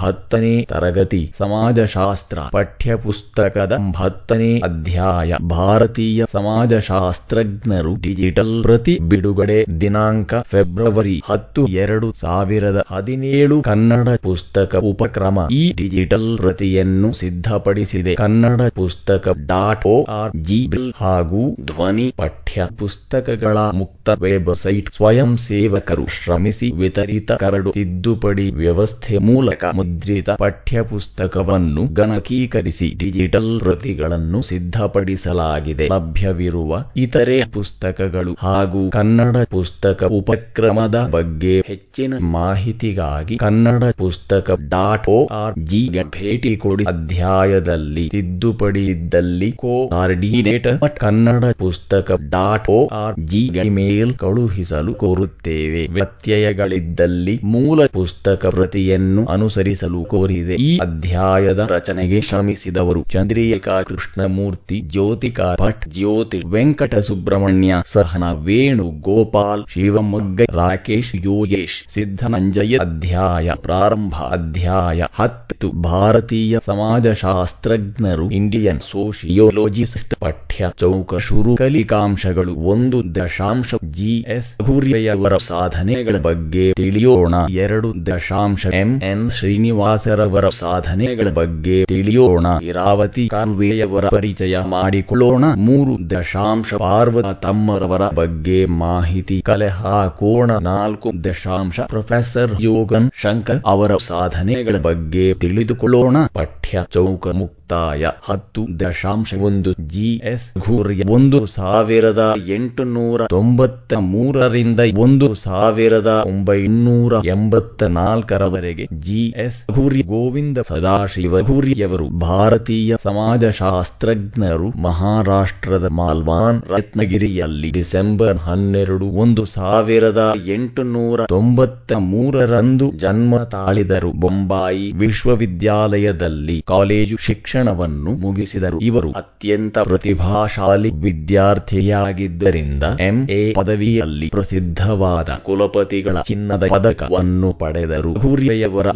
ಹತ್ತನೇ 0.00 0.54
ತರಗತಿ 0.70 1.22
ಸಮಾಜಶಾಸ್ತ್ರ 1.38 2.38
ಪಠ್ಯಪುಸ್ತಕದ 2.52 3.74
ಹತ್ತನೇ 3.96 4.50
ಅಧ್ಯಾಯ. 4.60 5.36
ಭಾರತೀಯ 5.50 6.24
ಸಮಾಜಶಾಸ್ತ್ರಜ್ಞರು 6.32 7.92
ಡಿಜಿಟಲ್ 8.00 8.54
ಪ್ರತಿ 8.62 8.94
ಬಿಡುಗಡೆ 9.10 9.58
ದಿನಾಂಕ 9.80 10.34
ಫೆಬ್ರವರಿ 10.52 11.16
ಹತ್ತು 11.28 11.62
ಎರಡು 11.84 12.08
ಸಾವಿರದ 12.20 12.84
ಹದಿನೇಳು. 12.90 13.56
ಕನ್ನಡ 13.62 14.08
ಪುಸ್ತಕ 14.22 14.76
ಉಪಕ್ರಮ 14.90 15.38
ಈ 15.52 15.62
ಡಿಜಿಟಲ್ 15.76 16.38
ಪ್ರತಿಯನ್ನು 16.38 17.10
ಸಿದ್ಧಪಡಿಸಿದೆ. 17.12 18.14
ಕನ್ನಡ 18.14 18.60
ಪುಸ್ತಕ 18.74 19.28
ಡಾಟ್ 19.46 19.86
ಓ 19.86 19.96
ಆರ್ 20.10 20.32
ಜಿ 20.42 20.60
ಹಾಗೂ 21.00 21.42
ಧ್ವನಿ 21.64 22.08
ಪಠ್ಯ 22.16 22.66
ಪುಸ್ತಕಗಳ 22.78 23.58
ಮುಕ್ತ 23.80 24.10
ವೆಬ್ಸೈಟ್ 24.22 24.88
ಸ್ವಯಂ 24.92 25.30
ಸೇವಕರು 25.46 26.04
ಶ್ರಮಿಸಿ 26.16 26.68
ವಿತರಿತ 26.80 27.32
ಕರಡು 27.32 27.70
ತಿದ್ದುಪಡಿ 27.70 28.46
ವ್ಯವಸ್ಥೆ 28.54 29.18
ಮೂಲಕ 29.30 29.64
ಮುದ್ರಿತ 29.90 30.30
ಪಠ್ಯಪುಸ್ತಕವನ್ನು 30.42 31.82
ಗಣಕೀಕರಿಸಿ 31.98 32.88
ಡಿಜಿಟಲ್ 33.00 33.48
ಪ್ರತಿಗಳನ್ನು 33.62 34.38
ಸಿದ್ಧಪಡಿಸಲಾಗಿದೆ. 34.48 35.86
ಲಭ್ಯವಿರುವ 35.94 36.72
ಇತರೆ 37.04 37.36
ಪುಸ್ತಕಗಳು 37.56 38.32
ಹಾಗೂ 38.44 38.82
ಕನ್ನಡ 38.98 39.36
ಪುಸ್ತಕ 39.56 40.08
ಉಪಕ್ರಮದ 40.18 40.98
ಬಗ್ಗೆ 41.16 41.54
ಹೆಚ್ಚಿನ 41.70 42.14
ಮಾಹಿತಿಗಾಗಿ 42.36 43.36
ಕನ್ನಡ 43.44 43.82
ಪುಸ್ತಕ 44.02 44.56
ಡಾಟ್ 44.74 45.08
ಒ 45.08 45.18
ಆರ್ 45.40 45.56
ಜಿಗೆ 45.70 46.04
ಭೇಟಿ 46.16 46.52
ಕೊಡಿ. 46.56 46.84
ಅಧ್ಯಾಯದಲ್ಲಿ 46.92 48.04
ತಿದ್ದುಪಡಿ 48.08 48.84
ಇದ್ದಲ್ಲಿ 48.86 49.50
ಕೋಆರ್ಡಿನೇಟರ್ 49.62 50.78
ಕನ್ನಡ 51.04 51.44
ಪುಸ್ತಕ 51.64 52.18
ಡಾಟ್ 52.36 52.68
ಓ 52.70 52.80
ಆರ್ 53.02 53.18
ಜಿಗೆ 53.32 53.64
ಮೇಲ್ 53.80 54.14
ಕಳುಹಿಸಲು 54.24 54.94
ಕೋರುತ್ತೇವೆ. 55.02 55.82
ವ್ಯತ್ಯಯಗಳಿದ್ದಲ್ಲಿ 55.98 57.36
ಮೂಲ 57.54 57.80
ಪುಸ್ತಕ 57.98 58.46
ಪ್ರತಿಯನ್ನು 58.56 59.22
ಅನುಸರಿಸಲು 59.70 60.04
ಕೋರಿದೆ. 60.04 60.54
ಈ 60.54 60.78
ಅಧ್ಯಾಯದ 60.78 61.66
ರಚನೆಗೆ 61.70 62.20
ಶ್ರಮಿಸಿದವರು 62.20 63.00
ಚಂದ್ರಿಕಾ 63.10 63.82
ಕೃಷ್ಣಮೂರ್ತಿ, 63.82 64.80
ಜ್ಯೋತಿಕಾ 64.80 65.56
ಭಟ್, 65.60 65.88
ಜ್ಯೋತಿ 65.88 66.42
ವೆಂಕಟ 66.46 66.94
ಸುಬ್ರಹ್ಮಣ್ಯ 66.94 67.74
ಸಹನ 67.86 68.24
ವೇಣು 68.32 68.90
ಗೋಪಾಲ್ 69.00 69.64
ಶಿವಮೊಗ್ಗ, 69.68 70.40
ರಾಕೇಶ್, 70.50 71.14
ಯೋಗೇಶ್ 71.14 71.92
ಸಿದ್ಧನಂಜಯ 71.94 72.78
ಅಧ್ಯಾಯ 72.78 73.50
ಪ್ರಾರಂಭ. 73.56 74.12
ಅಧ್ಯಾಯ 74.12 75.04
ಹತ್ತು. 75.14 75.70
ಭಾರತೀಯ 75.82 76.58
ಸಮಾಜಶಾಸ್ತ್ರಜ್ಞರು, 76.66 78.30
ಇಂಡಿಯನ್ 78.30 78.80
ಸೋಶಿಯೋಲಜಿಸ್ಟ್ 78.80 80.14
ಪಠ್ಯ 80.14 80.66
ಚೌಕ 80.78 81.14
ಶುರು. 81.14 81.56
ಕಲಿಕಾಂಶಗಳು 81.56 82.54
ಒಂದು 82.54 83.14
ದಶಾಂಶ. 83.14 83.74
ಜಿಎಸ್ 83.90 84.62
ಭೂರಿಯವರ 84.62 85.36
ಸಾಧನೆಗಳ 85.36 86.16
ಬಗ್ಗೆ 86.22 86.72
ತಿಳಿಯೋಣ. 86.72 87.34
ಎರಡು 87.50 88.06
ದಶಾಂಶ. 88.06 88.66
ಎಂ. 88.66 89.02
ಎನ್. 89.02 89.30
ಶ್ರೀನಿವಾಸರವರ 89.60 90.48
ಸಾಧನೆಗಳ 90.58 91.28
ಬಗ್ಗೆ 91.34 91.84
ತಿಳಿಯೋಣ. 91.84 92.46
ಇರಾವತಿ 92.62 93.28
ಕಾಲ್ವೆಯವರ 93.28 94.04
ಪರಿಚಯ 94.08 94.58
ಮಾಡಿಕೊಳ್ಳೋಣ. 94.66 95.44
ಮೂರು 95.56 96.10
ದಶಾಂಶ 96.10 96.74
ಪಾರ್ವತ 96.74 97.26
ತಮ್ಮರವರ 97.42 98.04
ಬಗ್ಗೆ 98.14 98.66
ಮಾಹಿತಿ 98.66 99.42
ಕಲೆ 99.44 99.68
ಹಾಕೋಣ 99.80 100.50
ನಾಲ್ಕು 100.62 101.10
ದಶಾಂಶ 101.24 101.80
ಪ್ರೊಫೆಸರ್ 101.80 102.54
ಯೋಗನ್ 102.60 103.10
ಶಂಕರ್ 103.22 103.60
ಅವರ 103.66 103.96
ಸಾಧನೆಗಳ 104.06 104.76
ಬಗ್ಗೆ 104.82 105.34
ತಿಳಿದುಕೊಳ್ಳೋಣ. 105.34 106.16
ಪಠ್ಯ 106.34 106.84
ಚೌಕ 106.94 107.28
ಮುಕ್ತಾಯ. 107.40 108.04
ಹತ್ತು 108.28 108.80
ದಶಾಂಶ 108.80 109.34
ಒಂದು 109.42 109.72
ಜಿಎಸ್ 109.88 110.48
ಘೂರ್ಯ 110.58 111.02
ಒಂದು 111.10 111.46
ಸಾವಿರದ 111.56 112.22
ಎಂಟುನೂರ 112.54 113.26
ತೊಂಬತ್ತ 113.26 113.92
ಮೂರರಿಂದ 114.12 114.80
ಒಂದು 114.98 115.34
ಸಾವಿರದ 115.44 116.10
ಒಂಬೈನೂರ 116.26 117.12
ಎಂಬತ್ತ 117.26 117.82
ನಾಲ್ಕರವರೆಗೆ 117.82 118.86
ಜಿಎಸ್ 119.00 119.49
ಘೂರಿ 119.70 120.02
ಗೋವಿಂದ 120.02 120.58
ಸದಾಶಿವ 120.68 121.42
ಘೂರಿಯವರು 121.42 122.08
ಭಾರತೀಯ 122.18 122.96
ಸಮಾಜಶಾಸ್ತ್ರಜ್ಞರು, 123.02 124.68
ಮಹಾರಾಷ್ಟ್ರದ 124.78 125.86
ಮಾಲ್ವಾನ್ 125.86 126.62
ರತ್ನಗಿರಿಯಲ್ಲಿ 126.70 127.70
ಡಿಸೆಂಬರ್ 127.70 128.38
ಹನ್ನೆರಡು 128.38 129.06
ಒಂದು 129.06 129.44
ಸಾವಿರದ 129.44 130.34
ಎಂಟುನೂರ 130.46 131.20
ತೊಂಬತ್ತ 131.28 131.92
ಮೂರರಂದು 131.92 132.92
ಜನ್ಮ 132.98 133.36
ತಾಳಿದರು. 133.36 134.12
ಬೊಂಬಾಯಿ 134.12 134.92
ವಿಶ್ವವಿದ್ಯಾಲಯದಲ್ಲಿ 134.92 136.64
ಕಾಲೇಜು 136.66 137.16
ಶಿಕ್ಷಣವನ್ನು 137.20 138.10
ಮುಗಿಸಿದರು. 138.10 138.78
ಇವರು 138.78 139.12
ಅತ್ಯಂತ 139.12 139.78
ಪ್ರತಿಭಾಶಾಲಿ 139.78 140.90
ವಿದ್ಯಾರ್ಥಿಯಾಗಿದ್ದರಿಂದ 140.90 142.82
ಎಂಎ 143.00 143.52
ಪದವಿಯಲ್ಲಿ 143.52 144.28
ಪ್ರಸಿದ್ಧವಾದ 144.28 145.30
ಕುಲಪತಿಗಳ 145.42 146.20
ಚಿನ್ನದ 146.20 146.64
ಪದಕವನ್ನು 146.68 147.52
ಪಡೆದರು. 147.52 148.12
ಹುರಿಯವರ 148.14 148.86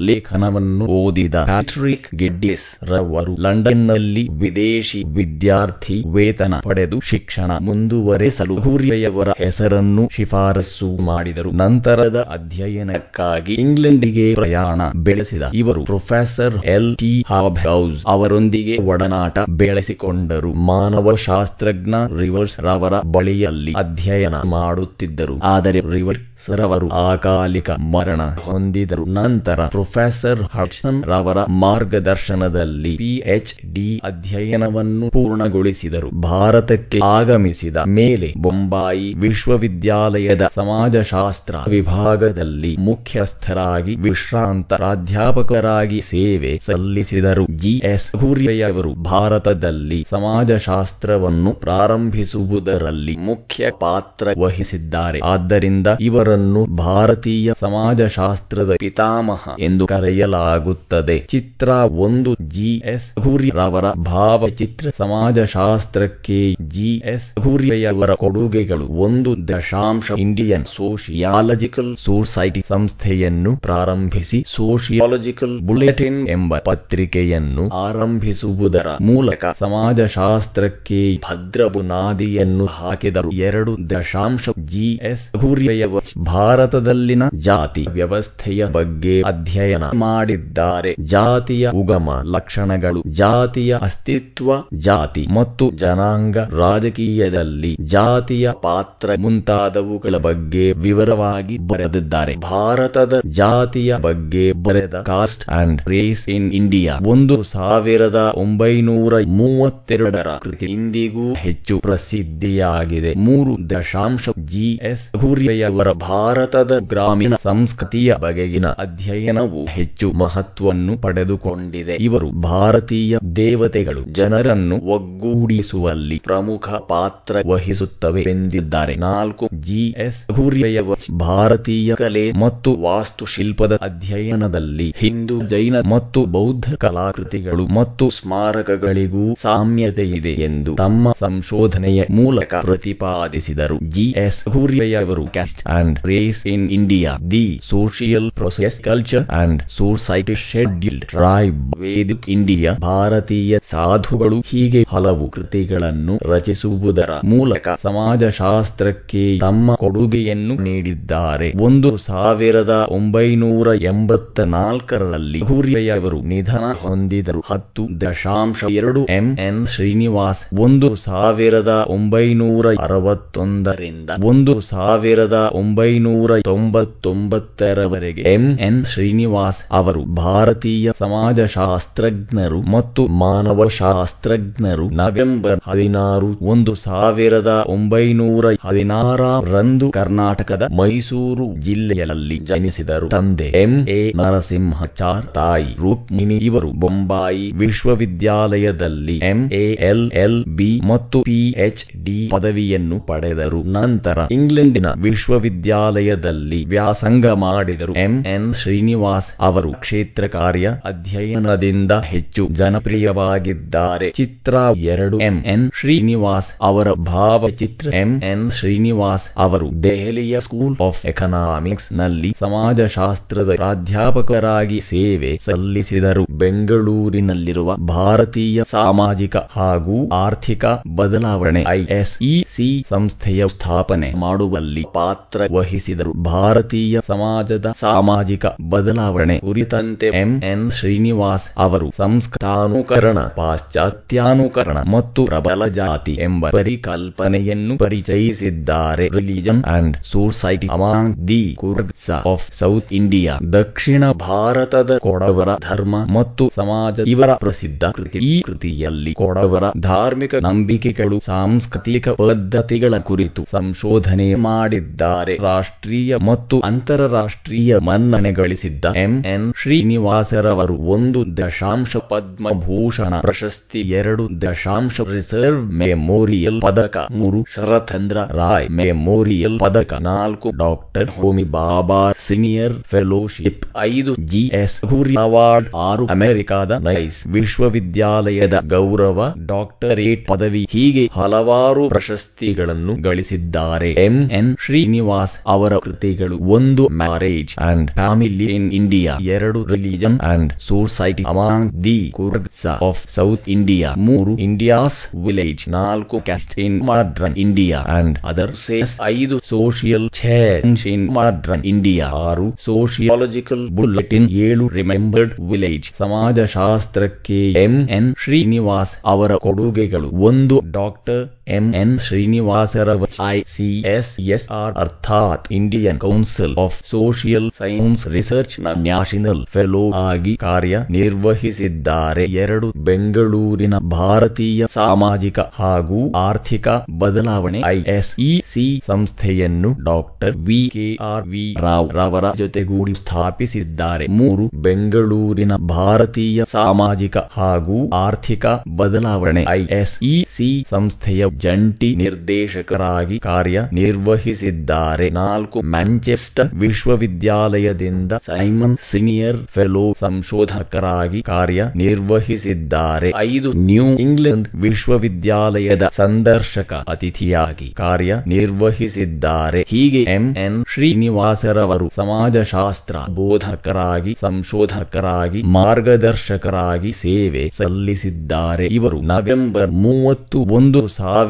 ಲೇಖನವನ್ನು 0.45 0.85
ಓದಿದ 0.87 1.35
ಪ್ಯಾಟ್ರಿಕ್ 1.45 2.15
ಗಿಡ್ಡಿಸ್ 2.15 2.67
ರವರು 2.83 3.33
ಲಂಡನ್ನಲ್ಲಿ 3.41 4.29
ವಿದೇಶಿ 4.33 5.01
ವಿದ್ಯಾರ್ಥಿ 5.15 5.97
ವೇತನ 6.15 6.55
ಪಡೆದು 6.63 7.01
ಶಿಕ್ಷಣ 7.01 7.51
ಮುಂದುವರೆಸಲು 7.61 8.55
ಹುರಿಯವರ 8.61 9.29
ಹೆಸರನ್ನು 9.39 10.09
ಶಿಫಾರಸ್ಸು 10.13 10.89
ಮಾಡಿದರು. 11.03 11.51
ನಂತರದ 11.53 12.19
ಅಧ್ಯಯನಕ್ಕಾಗಿ 12.33 13.55
ಇಂಗ್ಲೆಂಡಿಗೆ 13.55 14.35
ಪ್ರಯಾಣ 14.35 14.81
ಬೆಳೆಸಿದ 14.97 15.43
ಇವರು 15.55 15.85
ಪ್ರೊಫೆಸರ್ 15.85 16.57
ಎಲ್. 16.67 16.97
ಟಿ. 16.97 17.25
ಹಾಬ್ಹೌಸ್ 17.29 18.05
ಅವರೊಂದಿಗೆ 18.07 18.77
ಒಡನಾಟ 18.79 19.39
ಬೆಳೆಸಿಕೊಂಡರು. 19.51 20.53
ಮಾನವಶಾಸ್ತ್ರಜ್ಞ 20.67 21.95
ರಿವರ್ಸ್ 22.21 22.61
ರವರ 22.61 22.95
ಬಳಿಯಲ್ಲಿ 23.13 23.73
ಅಧ್ಯಯನ 23.77 24.35
ಮಾಡುತ್ತಿದ್ದರು. 24.35 25.39
ಆದರೆ 25.45 25.81
ರಿವರ್ಸ್ 25.93 26.51
ರವರು 26.51 26.89
ಅಕಾಲಿಕ 26.89 27.71
ಮರಣ 27.71 28.23
ಹೊಂದಿದರು. 28.23 29.05
ನಂತರ 29.15 29.67
ಪ್ರೊಫೆಸರ್ 29.67 30.34
ಹಡ್ಸನ್ 30.43 31.05
ರವರ 31.05 31.45
ಮಾರ್ಗದರ್ಶನದಲ್ಲಿ 31.45 32.97
ಪಿಎಚ್ 32.97 33.75
ಡಿ 33.75 34.01
ಅಧ್ಯಯನವನ್ನು 34.05 35.11
ಪೂರ್ಣಗೊಳಿಸಿದರು. 35.11 36.21
ಭಾರತಕ್ಕೆ 36.21 37.01
ಆಗಮಿಸಿದ 37.05 37.77
ಮೇಲೆ 37.87 38.33
ಬೊಂಬಾಯಿ 38.39 39.15
ವಿಶ್ವವಿದ್ಯಾಲಯದ 39.15 40.43
ಸಮಾಜಶಾಸ್ತ್ರ 40.55 41.57
ವಿಭಾಗದಲ್ಲಿ 41.69 42.77
ಮುಖ್ಯಸ್ಥರಾಗಿ 42.79 43.97
ವಿಶ್ರಾಂತ 43.97 44.73
ಪ್ರಾಧ್ಯಾಪಕರಾಗಿ 44.75 46.01
ಸೇವೆ 46.01 46.61
ಸಲ್ಲಿಸಿದರು. 46.67 47.47
ಜಿಎಸ್ 47.57 48.17
ಹುರಿಯವರು 48.17 48.95
ಭಾರತದಲ್ಲಿ 48.95 50.07
ಸಮಾಜಶಾಸ್ತ್ರವನ್ನು 50.11 51.53
ಪ್ರಾರಂಭಿಸುವುದರಲ್ಲಿ 51.53 53.17
ಮುಖ್ಯ 53.17 53.71
ಪಾತ್ರ 53.81 54.29
ವಹಿಸಿದ್ದಾರೆ. 54.39 55.21
ಆದ್ದರಿಂದ 55.25 55.87
ಇವರನ್ನು 56.01 56.77
ಭಾರತೀಯ 56.77 57.53
ಸಮಾಜಶಾಸ್ತ್ರದ 57.61 58.75
ಪಿತಾಮಹ 58.75 59.49
ಎಂದು 59.59 59.87
ಕರೆಯಲಾಗುತ್ತದೆ 60.25 61.17
ಚಿತ್ರ 61.33 61.69
ಒಂದು 62.07 62.31
ಜಿಎಸ್ 62.55 63.07
ಹುರಿಯವರ 63.25 63.87
ಭಾವಚಿತ್ರ 64.07 64.93
ಸಮಾಜಶಾಸ್ತ್ರಕ್ಕೆ 65.01 66.39
ಜಿಎಸ್ 66.75 67.27
ಹುರಿಯವರ 67.45 68.13
ಕೊಡುಗೆಗಳು. 68.23 68.87
ಒಂದು 69.07 69.31
ದಶಾಂಶ 69.49 70.17
ಇಂಡಿಯನ್ 70.25 70.67
ಸೋಷಿಯಾಲಜಿಕಲ್ 70.75 71.91
ಸೊಸೈಟಿ 72.05 72.63
ಸಂಸ್ಥೆಯನ್ನು 72.69 73.53
ಪ್ರಾರಂಭಿಸಿ 73.67 74.41
ಸೋಷಿಯಾಲಜಿಕಲ್ 74.55 75.55
ಬುಲೆಟಿನ್ 75.71 76.21
ಎಂಬ 76.29 76.59
ಪತ್ರಿಕೆಯನ್ನು 76.71 77.65
ಆರಂಭಿಸುವುದರ 77.87 78.89
ಮೂಲಕ 79.11 79.45
ಸಮಾಜಶಾಸ್ತ್ರಕ್ಕೆ 79.59 81.01
ಭದ್ರ 81.29 81.69
ಬುನಾದಿಯನ್ನು 81.77 82.69
ಹಾಕಿದರು. 82.79 83.33
ಎರಡು 83.49 83.75
ದಶಾಂಶ 83.95 84.49
ಜಿಎಸ್ 84.75 85.27
ಹುರಿಯವ 85.43 85.93
ಭಾರತದಲ್ಲಿನ 86.33 87.25
ಜಾತಿ 87.49 87.85
ವ್ಯವಸ್ಥೆಯ 87.99 88.63
ಬಗ್ಗೆ 88.77 89.15
ಅಧ್ಯಯನ 89.33 89.85
ಮಾಡಿದ್ದಾರೆ. 90.15 90.93
ಜಾತಿಯ 91.15 91.71
ಉಗಮ 91.75 92.09
ಲಕ್ಷಣಗಳು, 92.35 93.03
ಜಾತಿಯ 93.15 93.73
ಅಸ್ತಿತ್ವ, 93.83 94.49
ಜಾತಿ 94.81 95.25
ಮತ್ತು 95.35 95.65
ಜನಾಂಗ 95.77 96.37
ರಾಜಕೀಯದಲ್ಲಿ 96.61 97.73
ಜಾತಿಯ 97.95 98.47
ಪಾತ್ರ 98.63 99.11
ಮುಂತಾದವುಗಳ 99.19 100.17
ಬಗ್ಗೆ 100.27 100.65
ವಿವರವಾಗಿ 100.85 101.57
ಬರೆದಿದ್ದಾರೆ. 101.71 102.35
ಭಾರತದ 102.49 103.15
ಜಾತಿಯ 103.35 103.97
ಬಗ್ಗೆ 104.01 104.47
ಬರೆದ 104.67 104.97
caste 105.07 105.45
and 105.53 105.81
race 105.89 106.25
in 106.29 106.51
India 106.53 106.95
ಒಂದು 107.07 107.37
ಸಾವಿರದ 107.53 108.21
ಒಂಬೈನೂರ 108.37 109.15
ಮೂವತ್ತೆರಡರ 109.39 110.31
ಕೃತಿ 110.43 110.67
ಇಂದಿಗೂ 110.75 111.27
ಹೆಚ್ಚು 111.45 111.75
ಪ್ರಸಿದ್ಧಿಯಾಗಿದೆ. 111.79 113.13
ಮೂರು 113.27 113.53
ದಶಾಂಶ 113.71 114.23
ಜಿಎಸ್ 114.53 115.05
ಹುರಿಯವರ 115.21 115.89
ಭಾರತದ 116.07 116.75
ಗ್ರಾಮೀಣ 116.89 117.35
ಸಂಸ್ಕೃತಿಯ 117.43 118.17
ಬಗೆಗಿನ 118.21 118.67
ಅಧ್ಯಯನವು 118.79 119.63
ಹೆಚ್ಚು 119.77 120.04
ಮಹತ್ವವನ್ನು 120.13 120.99
ಪಡೆದುಕೊಂಡಿದೆ. 120.99 121.95
ಇವರು 121.95 122.31
ಭಾರತೀಯ 122.31 123.19
ದೇವತೆಗಳು. 123.37 124.03
ಜನರನ್ನು 124.13 124.77
ಒಗ್ಗೂಡಿಸುವಲ್ಲಿ 124.77 126.19
ಪ್ರಮುಖ 126.25 126.69
ಪಾತ್ರ 126.69 127.37
ವಹಿಸುತ್ತವೆ 127.47 128.23
ಎಂದಿದ್ದಾರೆ. 128.23 128.95
ನಾಲ್ಕು 128.95 129.49
ಜಿಎಸ್ 129.61 130.33
ಹುರಿಯವ 130.33 130.95
ಭಾರತೀಯ 131.19 131.95
ಕಲೆ 131.95 132.33
ಮತ್ತು 132.33 132.77
ವಾಸ್ತುಶಿಲ್ಪದ 132.81 133.79
ಅಧ್ಯಯನದಲ್ಲಿ 133.83 134.95
ಹಿಂದೂ 134.97 135.47
ಜೈನ 135.47 135.81
ಮತ್ತು 135.81 136.25
ಬೌದ್ಧ 136.25 136.75
ಕಲಾಕೃತಿಗಳು 136.75 137.67
ಮತ್ತು 137.67 138.11
ಸ್ಮಾರಕಗಳಿಗೂ 138.11 139.35
ಸಾಮ್ಯತೆಯಿದೆ 139.35 140.33
ಎಂದು 140.33 140.75
ತಮ್ಮ 140.75 141.13
ಸಂಶೋಧನೆಯ 141.21 142.05
ಮೂಲಕ 142.11 142.55
ಪ್ರತಿಪಾದಿಸಿದರು. 142.61 143.91
G S 143.91 144.49
ಹುರಿಯವರು 144.49 145.27
caste 145.27 145.69
and 145.69 145.99
race 145.99 146.47
in 146.47 146.71
India. 146.71 147.17
The 147.31 147.61
social 147.63 148.31
process, 148.31 148.81
culture 148.81 149.25
and 149.29 149.63
social 149.69 149.94
society 149.95 150.35
scheduled 150.43 151.05
Roy 151.17 151.51
Vedic 151.83 152.27
India 152.29 152.71
ಭಾರತೀಯ 152.85 153.59
ಸಾಧುಗಳು 153.73 154.39
ಹೀಗೆ 154.51 154.81
ಹಲವು 154.93 155.27
ಕೃತಿಗಳನ್ನು 155.29 156.15
ರಚಿಸುವುದರ 156.33 157.13
ಮೂಲಕ 157.33 157.67
ಸಮಾಜಶಾಸ್ತ್ರಕ್ಕೆ 157.85 159.23
ತಮ್ಮ 159.45 159.77
ಕೊಡುಗೆಯನ್ನು 159.83 160.55
ನೀಡಿದ್ದಾರೆ. 160.67 161.49
ಒಂದು 161.61 161.91
ಸಾವಿರದ 162.07 162.75
ಒಂಬೈನೂರ 162.91 163.69
ಎಂಬತ್ತ 163.91 164.47
ನಾಲ್ಕರಲ್ಲಿ 164.57 165.41
ಹುರಿಯವರು 165.51 166.19
ನಿಧನ 166.33 166.65
ಹೊಂದಿದರು. 166.83 167.43
ಹತ್ತು 167.51 167.85
ದಶಾಂಶ 168.05 168.71
ಎರಡು 168.73 169.03
ಎಂ 169.19 169.29
ಎನ್ 169.47 169.63
ಶ್ರೀನಿವಾಸ್ 169.67 170.43
ಒಂದು 170.67 170.91
ಸಾವಿರದ 171.07 171.73
ಒಂಬೈನೂರ 171.97 172.75
ಅರವತ್ತೊಂದರಿಂದ 172.87 174.11
ಒಂದು 174.31 174.55
ಸಾವಿರದ 174.73 175.39
ಒಂಬೈನೂರ 175.55 176.41
ತೊಂಬತ್ತೊಂಬತ್ತರವರೆಗೆ 176.51 178.23
ಎಂ 178.35 178.45
ಎನ್ 178.69 178.83
ಶ್ರೀನಿವಾಸ್ 178.93 179.61
ಅವರು 179.75 180.05
ಭಾರತೀಯ 180.17 180.91
ಸಮಾಜಶಾಸ್ತ್ರಜ್ಞರು 180.99 182.63
ಮತ್ತು 182.71 183.07
ಮಾನವಶಾಸ್ತ್ರಜ್ಞರು. 183.19 184.87
ನವೆಂಬರ್ 184.95 185.61
ಹದಿನಾರು, 185.65 186.29
ಒಂದು 186.47 186.75
ಸಾವಿರದ 186.85 187.65
ಒಂಬೈನೂರ 187.67 188.47
ಹದಿನಾರರಂದು 188.63 189.91
ಕರ್ನಾಟಕದ 189.91 190.63
ಮೈಸೂರು 190.79 191.47
ಜಿಲ್ಲೆಯಲ್ಲಿ 191.61 192.37
ಜನಿಸಿದರು. 192.45 193.09
ತಂದೆ 193.09 193.49
ಎಂ. 193.63 193.75
ಎ. 193.89 194.13
ನರಸಿಂಹಚಾರ್, 194.17 195.27
ತಾಯಿ 195.35 195.71
ರುಕ್ಮಿಣಿ 195.83 196.37
ಇವರು 196.43 196.71
ಬೊಂಬಾಯಿ 196.77 197.53
ವಿಶ್ವವಿದ್ಯಾಲಯದಲ್ಲಿ 197.57 199.17
M. 199.25 199.41
A. 199.55 199.67
L. 199.83 200.11
L. 200.17 200.45
B. 200.57 200.81
ಮತ್ತು 200.85 201.21
ಪಿಎಚ್ 201.23 201.85
ಡಿ. 202.05 202.19
ಪದವಿಯನ್ನು 202.31 203.07
ಪಡೆದರು. 203.07 203.63
ನಂತರ 203.73 204.19
ಇಂಗ್ಲೆಂಡಿನ 204.31 204.87
ವಿಶ್ವವಿದ್ಯಾಲಯದಲ್ಲಿ 205.03 206.65
ವ್ಯಾಸಂಗ 206.67 207.27
ಮಾಡಿದರು. 207.39 207.95
ಎಂ. 207.99 208.17
ಎನ್. 208.27 208.55
ಶ್ರೀನಿವಾಸ್ 208.55 209.31
ಅವರು 209.41 209.64
ಕ್ಷೇತ್ರ 209.73 210.27
ಕಾರ್ಯ 210.27 210.69
ಅಧ್ಯಯನದಿಂದ 210.85 211.93
ಹೆಚ್ಚು 211.93 212.49
ಜನಪ್ರಿಯವಾಗಿದ್ದಾರೆ. 212.49 214.11
ಚಿತ್ರ 214.11 214.55
ಎರಡು 214.77 215.21
ಎಂ. 215.21 215.45
ಎನ್. 215.47 215.71
ಶ್ರೀನಿವಾಸ್ 215.81 216.53
ಅವರ 216.63 216.93
ಭಾವಚಿತ್ರ 216.93 217.95
ಎಂ. 217.95 218.23
ಎನ್. 218.23 218.51
ಶ್ರೀನಿವಾಸ್ 218.51 219.31
ಅವರು 219.37 219.83
ದೆಹಲಿಯ 219.83 220.41
ಸ್ಕೂಲ್ 220.41 220.77
ಆಫ್ 220.83 221.07
ಎಕನಾಮಿಕ್ಸ್ನಲ್ಲಿ 221.07 222.35
ಸಮಾಜಶಾಸ್ತ್ರದ 222.41 223.53
ಪ್ರಾಧ್ಯಾಪಕರಾಗಿ 223.55 224.81
ಸೇವೆ 224.81 225.39
ಸಲ್ಲಿಸಿದರು. 225.45 226.27
ಬೆಂಗಳೂರಿನಲ್ಲಿರುವ 226.39 227.77
ಭಾರತೀಯ 227.77 228.63
ಸಾಮಾಜಿಕ 228.71 229.37
ಹಾಗೂ 229.37 230.09
ಆರ್ಥಿಕ 230.09 230.65
ಬದಲಾವಣೆ 230.97 231.65
ಐಎಸ್ಇಸಿ 231.69 232.85
ಸಂಸ್ಥೆಯ 232.91 233.49
ಸ್ಥಾಪನೆ 233.49 234.15
ಮಾಡುವಲ್ಲಿ 234.15 234.85
ಪಾತ್ರ 234.95 235.43
ವಹಿಸಿದರು. 235.53 236.13
ಭಾರತೀಯ 236.23 237.01
ಸಮಾಜದ 237.07 237.73
ಸಾಮಾಜಿಕ 237.81 238.47
ಬದಲಾವಣೆ 238.71 239.41
ಕುರಿತಂತೆ 239.55 240.07
ಎಂ. 240.07 240.31
ಎನ್. 240.43 240.71
ಶ್ರೀನಿವಾಸ್ 240.71 241.45
ಅವರು 241.59 241.91
ಸಂಸ್ಕೃತಾನುಕರಣ, 241.97 243.19
ಪಾಶ್ಚಾತ್ಯಾನುಕರಣ 243.19 244.79
ಮತ್ತು 244.93 245.25
ಪ್ರಬಲ 245.25 245.67
ಜಾತಿ 245.67 246.13
ಎಂಬ 246.13 246.51
ಪರಿಕಲ್ಪನೆಯನ್ನು 246.51 247.75
ಪರಿಚಯಿಸಿದ್ದಾರೆ. 247.79 249.09
Religion 249.09 249.65
and 249.65 249.97
society 250.03 250.67
among 250.67 251.29
the 251.29 251.55
Coorgs 251.59 252.11
of 252.27 252.47
South 252.59 252.93
India 252.93 253.35
ದಕ್ಷಿಣ 253.53 254.11
ಭಾರತದ 254.13 254.97
ಕೊಡವರ 254.97 255.49
ಧರ್ಮ 255.71 255.95
ಮತ್ತು 256.15 256.51
ಸಮಾಜ 256.57 257.07
ಇವರ 257.07 257.35
ಪ್ರಸಿದ್ಧ 257.35 257.85
ಕೃತಿ. 257.85 258.19
ಈ 258.19 258.43
ಕೃತಿಯಲ್ಲಿ 258.43 259.15
ಕೊಡವರ 259.15 259.65
ಧಾರ್ಮಿಕ 259.81 260.35
ನಂಬಿಕೆಗಳು, 260.35 261.21
ಸಾಂಸ್ಕೃತಿಕ 261.27 262.09
ಪದ್ಧತಿಗಳ 262.09 262.99
ಕುರಿತು 262.99 263.45
ಸಂಶೋಧನೆ 263.51 264.35
ಮಾಡಿದ್ದಾರೆ. 264.35 265.37
ರಾಷ್ಟ್ರೀಯ 265.43 266.17
ಮತ್ತು 266.17 266.61
ಅಂತಾರಾಷ್ಟ್ರೀಯ 266.65 267.79
ಮನ್ನಣೆ 267.79 268.33
ಗಳಿಸಿದ್ದ 268.33 268.85
ಎಂ 268.97 269.44
ಎನ್ 269.45 269.53
ಶ್ರೀನಿವಾಸರವರು 269.63 270.75
ಒಂದು 270.75 271.37
ದಶಾಂಶ 271.37 271.97
ಪದ್ಮಭೂಷಣ 271.97 273.15
ಪ್ರಶಸ್ತಿ, 273.21 273.81
ಎರಡು 273.81 274.43
ದಶಾಂಶ 274.43 275.01
ರಿಸರ್ವ್ 275.01 275.73
ಮೆಮೋರಿಯಲ್ 275.73 276.61
ಪದಕ, 276.63 276.97
ಮೂರು 277.11 277.47
ಶರತ್ಚಂದ್ರ 277.55 278.19
ರಾಯ್ 278.31 278.71
ಮೆಮೋರಿಯಲ್ 278.71 279.61
ಪದಕ, 279.61 279.95
ನಾಲ್ಕು 280.01 280.51
doctor 280.59 281.11
Homi 281.11 281.45
Bhabha 281.45 282.13
senior 282.27 282.75
fellowship, 282.75 283.65
ಐದು 283.79 284.15
ಜಿಎಸ್ 284.15 284.85
ಹುರಿ 284.85 285.15
ಅವಾರ್ಡ್, 285.15 285.69
ಆರು 285.77 286.07
ಅಮೆರಿಕಾದ 286.07 286.71
ನೈಸ್ 286.71 287.27
ವಿಶ್ವವಿದ್ಯಾಲಯದ 287.27 288.61
ಗೌರವ 288.69 289.35
ಡಾಕ್ಟರೇಟ್ 289.47 290.29
ಪದವಿ, 290.29 290.67
ಹೀಗೆ 290.71 291.11
ಹಲವಾರು 291.13 291.89
ಪ್ರಶಸ್ತಿಗಳನ್ನು 291.89 293.03
ಗಳಿಸಿದ್ದಾರೆ. 293.03 293.91
ಎಂ. 293.91 294.31
ಎನ್. 294.31 294.57
ಶ್ರೀನಿವಾಸ್ 294.67 295.39
ಅವರ 295.47 295.77
ಕೃತಿಗಳು 295.77 296.39
ಒಂದು 296.39 296.89
ಮ್ಯಾರೇಜ್ 296.89 297.59
ಅಂಡ್ 297.59 297.91
ಫ್ಯಾಮಿಲಿ 297.91 298.45
ಇಂಡಿಯಾ. 298.55 299.19
ಎರಡು 299.37 299.61
religion 299.75 300.17
and 300.33 300.51
society 300.69 301.27
among 301.33 301.69
the 301.87 301.99
Coorgs 302.19 302.67
of 302.89 303.03
South 303.19 303.49
India. 303.57 303.91
ಮೂರು 304.09 304.35
ಇಂಡಿಯಾಸ್ 304.47 305.01
ವಿಲೇಜ್. 305.27 305.63
ನಾಲ್ಕು 305.79 306.19
caste in 306.29 306.63
in 306.67 306.79
modern 306.91 307.37
India 307.45 307.79
and 307.97 308.17
other 308.31 308.53
essays 308.67 308.95
ಐದು 309.15 309.37
social 309.53 310.07
change 310.21 310.83
in 310.95 311.07
modern 311.19 311.65
India. 311.73 312.07
ಆರು 312.29 312.47
ಸೋಷಿಯಾಲಜಿಕಲ್ 312.67 313.65
ಬುಲೆಟಿನ್ 313.81 314.29
ಏಳು 314.47 314.67
remembered 314.79 315.35
village. 315.53 315.89
ಸಮಾಜಶಾಸ್ತ್ರಕ್ಕೆ 316.03 317.41
M 317.65 317.75
N 317.99 318.11
Srinivas 318.25 318.95
ಅವರ 319.15 319.33
ಕೊಡುಗೆಗಳು. 319.47 320.11
ಒಂದು 320.31 320.57
ಡಾಕ್ಟರ್ 320.79 321.23
ಎಂ 321.47 321.75
ಎನ್ 321.75 321.99
ಶ್ರೀನಿವಾಸರವ 321.99 323.07
ಐಸಿಎಸ್ಎಸ್ಆರ್ 323.31 324.75
ಅರ್ಥಾತ್ 324.77 325.53
Indian 325.53 325.99
council 325.99 326.55
of 326.59 326.87
social 326.87 327.49
science 327.59 328.09
ರಿಸರ್ಚ್ನ 328.09 328.69
national 328.77 329.43
fellow 329.47 329.83
ಆಗಿ 330.05 330.37
ಕಾರ್ಯನಿರ್ವಹಿಸಿದ್ದಾರೆ. 330.37 332.25
ಎರಡು 332.35 332.73
ಬೆಂಗಳೂರಿನ 332.85 333.79
ಭಾರತೀಯ 333.95 334.67
ಸಾಮಾಜಿಕ 334.71 335.39
ಹಾಗೂ 335.55 336.13
ಆರ್ಥಿಕ 336.23 336.69
ಬದಲಾವಣೆ 337.01 337.61
ಐಎಸ್ಇಸಿ 337.69 338.81
ಸಂಸ್ಥೆಯನ್ನು 338.87 339.73
doctor 339.85 340.35
V. 340.49 340.61
K. 340.69 340.97
R. 341.03 341.27
V. 341.27 341.45
Rao 341.61 341.91
ರವರ 341.93 342.33
ಜೊತೆಗೂಡಿ 342.35 342.95
ಸ್ಥಾಪಿಸಿದ್ದಾರೆ. 342.95 344.07
ಮೂರು 344.13 344.51
ಬೆಂಗಳೂರಿನ 344.63 345.53
ಭಾರತೀಯ 345.57 346.45
ಸಾಮಾಜಿಕ 346.49 347.17
ಹಾಗೂ 347.33 347.79
ಆರ್ಥಿಕ 348.01 348.47
ಬದಲಾವಣೆ 348.79 349.45
ಐಎಸ್ಇಸಿ 349.51 350.51
ಸಂಸ್ಥೆಯ 350.71 351.23
ಜಂಟಿ 351.39 351.95
ನಿರ್ದೇಶಕರಾಗಿ 351.97 353.19
ಕಾರ್ಯನಿರ್ವಹಿಸಿದ್ದಾರೆ. 353.19 355.11
ನಾಲ್ಕು 355.11 355.63
ಮ್ಯಾಂಚೆಸ್ಟರ್ 355.63 356.55
ವಿಶ್ವವಿದ್ಯಾಲಯದಿಂದ 356.55 358.13
ಸೈಮನ್ 358.13 358.77
ಸೀನಿಯರ್ 358.91 359.37
ಫೆಲೋ 359.37 359.95
ಸಂಶೋಧಕರಾಗಿ 360.01 361.23
ಕಾರ್ಯನಿರ್ವಹಿಸಿದ್ದಾರೆ. 361.23 363.13
ಐದು 363.17 363.53
ನ್ಯೂ 363.53 363.97
ಇಂಗ್ಲೆಂಡ್ 363.99 364.49
ವಿಶ್ವವಿದ್ಯಾಲಯದ 364.55 365.91
ಸಂದರ್ಶಕ 365.97 366.73
ಅತಿಥಿಯಾಗಿ 366.89 367.71
ಕಾರ್ಯನಿರ್ವಹಿಸಿದ್ದಾರೆ. 367.71 369.67
ಹೀಗೆ 369.69 370.03
ಎಂ. 370.03 370.37
ಎನ್. 370.37 370.65
ಶ್ರೀನಿವಾಸರವರು 370.75 371.91
ಸಮಾಜಶಾಸ್ತ್ರ 371.97 372.97
ಬೋಧಕರಾಗಿ, 373.11 374.17
ಸಂಶೋಧಕರಾಗಿ, 374.21 375.43
ಮಾರ್ಗದರ್ಶಕರಾಗಿ 375.43 376.93
ಸೇವೆ 376.93 377.51
ಸಲ್ಲಿಸಿದ್ದಾರೆ. 377.57 378.67
ಇವರು 378.67 379.01
ನವೆಂಬರ್ 379.01 379.71
ಮೂವತ್ತು 379.71 380.39
ಒಂದು 380.41 380.89
ಸಾವಿರದ 380.89 381.24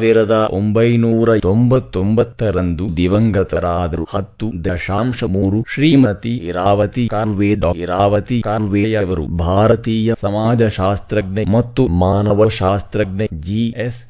ಒಂಬೈನೂರ 0.51 1.37
ತೊಂಬತ್ತೊಂಬತ್ತರಂದು 1.37 2.97
ದಿವಂಗತರಾದರು. 2.97 4.07
ಹತ್ತು 4.13 4.65
ದಶಾಂಶ 4.65 5.23
ಮೂರು 5.23 5.65
ಶ್ರೀಮತಿ 5.73 6.35
ಇರಾವತಿ 6.35 7.07
ಕಾನ್ವೆ 7.07 7.55
ಡಾ. 7.55 7.71
ಇರಾವತಿ 7.75 8.41
ಕಾನ್ವೆಯವರು 8.41 9.37
ಭಾರತೀಯ 9.37 10.13
ಸಮಾಜಶಾಸ್ತ್ರಜ್ಞೆ 10.21 11.45
ಮತ್ತು 11.51 11.87
ಮಾನವಶಾಸ್ತ್ರಜ್ಞೆ 11.87 13.27
ಜಿ. 13.33 13.75
ಎಸ್. 13.77 14.03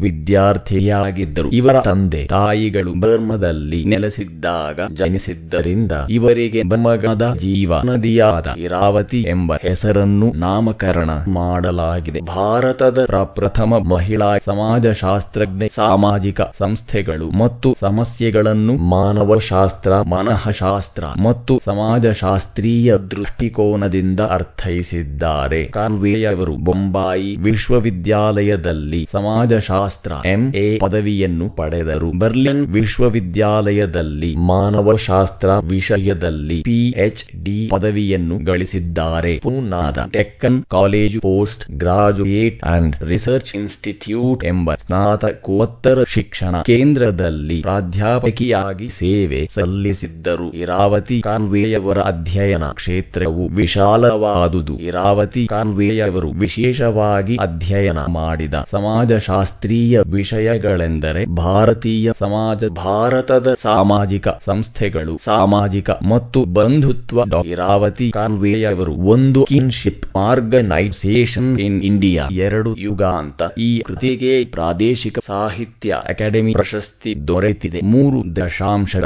ವಿದ್ಯಾರ್ಥಿಯಾಗಿದ್ದರು. 0.00 1.50
ಇವರ 1.50 1.80
ತಂದೆ, 1.80 2.26
ತಾಯಿಗಳು 2.26 3.00
ಬರ್ಮದಲ್ಲಿ 3.00 3.84
ನೆಲೆಸಿದ್ದಾಗ 3.84 4.80
ಜನಿಸಿದ್ದರಿಂದ 4.94 5.92
ಇವರಿಗೆ 6.10 6.62
ಬರ್ಮಗದ 6.62 7.34
ಜೀವ 7.38 7.72
ನದಿಯಾದ 7.84 8.46
ಇರಾವತಿ 8.56 9.20
ಎಂಬ 9.20 9.52
ಹೆಸರನ್ನು 9.62 10.32
ನಾಮಕರಣ 10.36 11.10
ಮಾಡಲಾಗಿದೆ. 11.28 12.20
ಭಾರತದ 12.20 13.04
ಪ್ರಪ್ರಥಮ 13.04 13.74
ಮಹಿಳಾ 13.88 14.38
ಸಮಾಜಶಾಸ್ತ್ರಜ್ಞೆ, 14.74 15.66
ಸಾಮಾಜಿಕ 15.74 16.40
ಸಂಸ್ಥೆಗಳು 16.58 17.26
ಮತ್ತು 17.38 17.68
ಸಮಸ್ಯೆಗಳನ್ನು 17.80 18.74
ಮಾನವಶಾಸ್ತ್ರ, 18.90 19.92
ಮನಃಶಾಸ್ತ್ರ 20.12 21.04
ಮತ್ತು 21.22 21.60
ಸಮಾಜಶಾಸ್ತ್ರೀಯ 21.64 22.96
ದೃಷ್ಟಿಕೋನದಿಂದ 23.10 24.20
ಅರ್ಥೈಸಿದ್ದಾರೆ. 24.36 25.60
ಕಾನ್ವೆಯವರು 25.70 26.56
ಬೊಂಬಾಯಿ 26.68 27.36
ವಿಶ್ವವಿದ್ಯಾಲಯದಲ್ಲಿ 27.36 29.08
ಸಮಾಜಶಾಸ್ತ್ರ 29.12 30.12
ಎಂಎ 30.24 30.66
ಪದವಿಯನ್ನು 30.78 31.48
ಪಡೆದರು. 31.50 32.18
ಬರ್ಲಿನ್ 32.18 32.64
ವಿಶ್ವವಿದ್ಯಾಲಯದಲ್ಲಿ 32.68 34.34
ಮಾನವಶಾಸ್ತ್ರ 34.52 35.48
ವಿಷಯದಲ್ಲಿ 35.70 36.62
ಪಿಎಚ್ 36.62 37.24
ಡಿ 37.44 37.58
ಪದವಿಯನ್ನು 37.70 38.38
ಗಳಿಸಿದ್ದಾರೆ. 38.44 39.34
ಪೂನಾದ 39.38 39.98
Deccan 40.12 40.60
college 40.70 41.20
post 41.20 41.64
graduate 41.78 42.60
and 42.74 42.96
research 43.04 43.56
institute 43.56 44.44
ಎಂಬ 44.44 44.63
ಎಂಬ 44.64 44.74
ಸ್ನಾತಕೋತ್ತರ 44.74 45.98
ಶಿಕ್ಷಣ 46.08 46.54
ಕೇಂದ್ರದಲ್ಲಿ 46.62 47.56
ಪ್ರಾಧ್ಯಾಪಕಿಯಾಗಿ 47.62 48.88
ಸೇವೆ 48.88 49.40
ಸಲ್ಲಿಸಿದ್ದರು. 49.54 50.52
ಇರಾವತಿ 50.52 51.20
ಕಾನ್ವೆಯವರ 51.20 51.98
ಅಧ್ಯಯನ 51.98 52.64
ಕ್ಷೇತ್ರವು 52.72 53.48
ವಿಶಾಲವಾದುದು. 53.48 54.78
ಇರಾವತಿ 54.78 55.46
ಕಾನ್ವೆಯವರು 55.46 56.30
ವಿಶೇಷವಾಗಿ 56.30 57.36
ಅಧ್ಯಯನ 57.36 57.98
ಮಾಡಿದ 58.08 58.54
ಸಮಾಜಶಾಸ್ತ್ರೀಯ 58.70 60.00
ವಿಷಯಗಳೆಂದರೆ 60.12 61.24
ಭಾರತೀಯ 61.26 62.12
ಸಮಾಜ, 62.18 62.64
ಭಾರತದ 62.64 63.54
ಸಾಮಾಜಿಕ 63.62 64.28
ಸಂಸ್ಥೆಗಳು, 64.28 65.16
ಸಾಮಾಜಿಕ 65.24 65.90
ಮತ್ತು 65.90 66.44
ಬಂಧುತ್ವ. 66.44 67.20
ಇರಾವತಿ 67.44 68.10
ಕಾನ್ವೆಯವರು 68.10 68.92
ಒಂದು 68.92 69.44
ಕಿನ್ಶಿಪ್ 69.44 70.06
ಆರ್ಗನೈಸೇಷನ್ 70.16 71.52
ಇನ್ 71.60 71.82
ಇಂಡಿಯಾ. 71.82 72.24
ಎರಡು 72.32 72.76
ಯುಗಾಂತ 72.76 73.42
ಈ 73.58 73.70
ಕೃತಿಗೆ 73.78 74.44
ಪ್ರಾದೇಶಿಕ 74.54 75.18
ಸಾಹಿತ್ಯ 75.26 76.00
ಅಕಾಡೆಮಿ 76.08 76.52
ಪ್ರಶಸ್ತಿ 76.52 77.12
ದೊರೆತಿದೆ. 77.28 77.80
ಮೂರು 77.84 78.18
ದಶಾಂಶ 78.36 78.96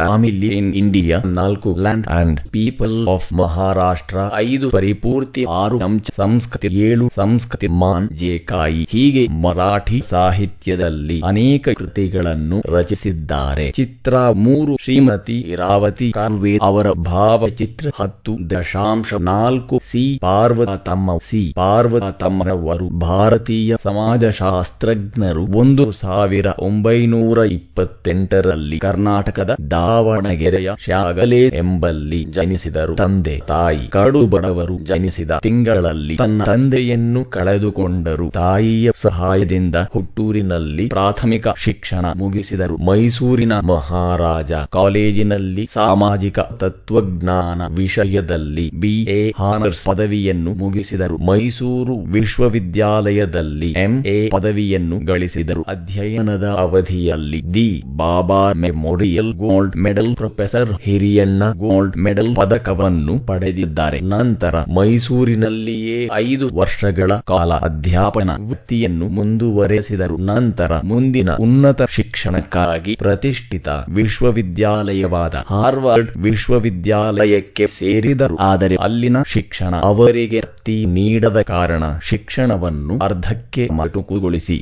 ಇನ್ 0.53 0.73
ಇಂಡಿಯಾ, 0.75 1.19
ನಾಲ್ಕು 1.27 1.71
land 1.79 2.07
and 2.07 2.41
people 2.51 2.97
of 3.09 3.29
Maharashtra, 3.33 4.19
ಐದು 4.35 4.71
ಪರಿಪೂರ್ತಿ, 4.71 5.43
ಆರು 5.49 5.79
ಅಂಚ 5.79 6.11
ಸಂಸ್ಕೃತಿ, 6.17 6.69
ಏಳು 6.87 7.07
ಸಂಸ್ಕೃತಿ 7.17 7.67
ಮಾನ್ 7.67 8.09
ಜೇಕಾಯಿ 8.17 8.83
ಹೀಗೆ 8.91 9.25
ಮರಾಠಿ 9.43 10.01
ಸಾಹಿತ್ಯದಲ್ಲಿ 10.11 11.19
ಅನೇಕ 11.25 11.69
ಕೃತಿಗಳನ್ನು 11.77 12.59
ರಚಿಸಿದ್ದಾರೆ. 12.77 13.67
ಚಿತ್ರ 13.71 14.15
ಮೂರು, 14.39 14.75
ಶ್ರೀಮತಿ 14.83 15.39
ಇರಾವತಿ 15.55 16.11
ಕಾಲ್ವೇ 16.13 16.55
ಅವರ 16.63 16.87
ಭಾವಚಿತ್ರ 16.91 17.87
ಹತ್ತು, 18.01 18.35
ದಶಾಂಶ 18.51 19.15
ನಾಲ್ಕು, 19.15 19.77
ಸಿ 19.91 20.05
ಪಾರ್ವತ 20.23 20.75
ತಮ್ಮ, 20.87 21.19
ಸಿ 21.29 21.43
ಪಾರ್ವತ 21.57 22.09
ತಮ್ಮರವರು, 22.21 22.89
ಭಾರತೀಯ 22.99 23.75
ಸಮಾಜಶಾಸ್ತ್ರಜ್ಞರು 23.85 25.38
ಒಂದು 25.45 25.93
ಸಾವಿರ 25.93 26.47
ಒಂಬೈನೂರ 26.59 27.39
ಇಪ್ಪತ್ತೆಂಟರಲ್ಲಿ 27.39 28.79
ಕರ್ನಾಟಕದ 28.79 29.57
ದಾವಣಗೆರೆಯ 29.71 30.71
ಶ್ಯಾಗಲೇ 30.85 31.47
ಎಂಬಲ್ಲಿ 31.47 32.25
ಜನಿಸಿದರು. 32.25 32.95
ತಂದೆ, 32.95 33.41
ತಾಯಿ 33.49 33.89
ಕಡು 33.89 34.27
ಬಡವರು 34.27 34.79
ಜನಿಸಿದ 34.79 35.31
ತಿಂಗಳಲ್ಲಿ 35.43 36.17
ತನ್ನ 36.17 36.45
ತಂದೆಯನ್ನು 36.45 37.25
ಕಳೆದುಕೊಂಡರು. 37.25 38.31
ತಾಯಿಯ 38.31 38.91
ಸಹಾಯದಿಂದ 38.95 39.77
ಹುಟ್ಟೂರಿನಲ್ಲಿ 39.77 40.87
ಪ್ರಾಥಮಿಕ 40.89 41.49
ಶಿಕ್ಷಣ 41.57 42.07
ಮುಗಿಸಿದರು. 42.17 42.77
ಮೈಸೂರಿನ 42.77 43.53
ಮಹಾರಾಜ 43.61 44.53
ಕಾಲೇಜಿನಲ್ಲಿ 44.53 45.69
ಸಾಮಾಜಿಕ 45.73 46.39
ತತ್ವಜ್ಞಾನ 46.41 47.63
ವಿಷಯದಲ್ಲಿ 47.77 48.71
ಬಿಎ 48.71 49.35
ಹಾನರ್ಸ್ 49.39 49.85
ಪದವಿಯನ್ನು 49.85 50.55
ಮುಗಿಸಿದರು. 50.55 51.19
ಮೈಸೂರು 51.19 51.97
ವಿಶ್ವವಿದ್ಯಾಲಯದಲ್ಲಿ 51.97 53.71
ಎಂಎ 53.71 54.29
ಪದವಿಯನ್ನು 54.29 54.99
ಗಳಿಸಿದರು. 55.05 55.28
ಅಧ್ಯಯನದ 55.69 56.47
ಅವಧಿಯಲ್ಲಿ 56.59 57.55
the 57.55 57.69
Bhabha 57.97 58.53
memorial 58.53 59.33
gold 59.35 59.77
medal 59.77 60.17
professor 60.17 60.73
Hiriyanna 60.83 61.43
gold 61.57 61.97
medal 61.97 62.37
ಪದಕವನ್ನು 62.37 63.19
ಪಡೆದಿದ್ದಾರೆ. 63.27 64.01
ನಂತರ 64.01 64.55
ಮೈಸೂರಿನಲ್ಲಿಯೇ 64.77 66.09
ಐದು 66.15 66.49
ವರ್ಷಗಳ 66.55 67.13
ಕಾಲ 67.27 67.53
ಅಧ್ಯಾಪನ 67.69 68.31
ವೃತ್ತಿಯನ್ನು 68.49 69.09
ಮುಂದುವರೆಸಿದರು. 69.09 70.17
ನಂತರ 70.19 70.73
ಮುಂದಿನ 70.85 71.31
ಉನ್ನತ 71.39 71.83
ಶಿಕ್ಷಣಕ್ಕಾಗಿ 71.89 72.95
ಪ್ರತಿಷ್ಠಿತ 72.95 73.69
ವಿಶ್ವವಿದ್ಯಾಲಯವಾದ 73.89 75.35
ಹಾರ್ವರ್ಡ್ 75.47 76.11
ವಿಶ್ವವಿದ್ಯಾಲಯಕ್ಕೆ 76.17 77.67
ಸೇರಿದರು. 77.79 78.37
ಆದರೆ 78.41 78.77
ಅಲ್ಲಿನ 78.81 79.17
ಶಿಕ್ಷಣ 79.27 79.75
ಅವರಿಗೆ 79.83 80.41
ತೃಪ್ತಿ 80.41 80.87
ನೀಡದ 80.87 81.41
ಕಾರಣ 81.43 81.85
ಶಿಕ್ಷಣವನ್ನು 82.03 82.99
ಅರ್ಧಕ್ಕೆ 82.99 83.69
ಮಟುಕುಗೊಳಿಸಿ 83.73 84.55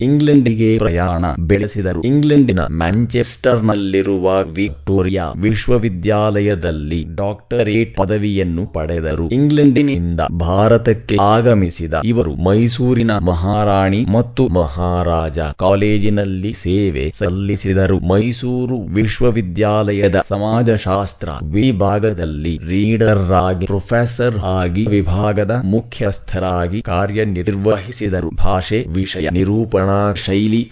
ಇಂಗ್ಲೆಂಡಿಗೆ 0.47 0.79
ಪ್ರಯಾಣ 0.79 1.25
ಬೆಳೆಸಿದರು. 1.51 2.01
ಇಂಗ್ಲೆಂಡಿನ 2.03 2.61
ಮ್ಯಾಂಚೆಸ್ಟರ್ನಲ್ಲಿರುವ 2.73 4.27
ವಿಕ್ಟೋರಿಯಾ 4.57 5.27
ವಿಶ್ವವಿದ್ಯಾಲಯದಲ್ಲಿ 5.37 7.01
ಡಾಕ್ಟರೇಟ್ 7.15 7.93
ಪದವಿಯನ್ನು 7.97 8.65
ಪಡೆದರು. 8.67 9.27
ಇಂಗ್ಲೆಂಡಿನಿಂದ 9.29 10.21
ಭಾರತಕ್ಕೆ 10.41 11.17
ಆಗಮಿಸಿದ 11.27 11.95
ಇವರು 12.05 12.33
ಮೈಸೂರಿನ 12.49 13.13
ಮಹಾರಾಣಿ 13.31 14.01
ಮತ್ತು 14.17 14.45
ಮಹಾರಾಜ 14.59 15.39
ಕಾಲೇಜಿನಲ್ಲಿ 15.59 16.53
ಸೇವೆ 16.63 17.05
ಸಲ್ಲಿಸಿದರು. 17.19 17.99
ಮೈಸೂರು 18.13 18.79
ವಿಶ್ವವಿದ್ಯಾಲಯದ 18.99 20.17
ಸಮಾಜಶಾಸ್ತ್ರ 20.29 21.29
ವಿಭಾಗದಲ್ಲಿ 21.57 22.55
ರೀಡರ್ 22.69 23.25
ಆಗಿ 23.43 23.67
ಪ್ರೊಫೆಸರ್ 23.67 24.39
ಆಗಿ 24.61 24.85
ವಿಭಾಗದ 24.87 25.53
ಮುಖ್ಯಸ್ಥರಾಗಿ 25.65 26.81
ಕಾರ್ಯನಿರ್ವಹಿಸಿದರು. 26.83 28.31
ಭಾಷೆ 28.45 28.81
ವಿಷಯ 28.95 29.27
ನಿರೂಪಣಾ 29.33 30.01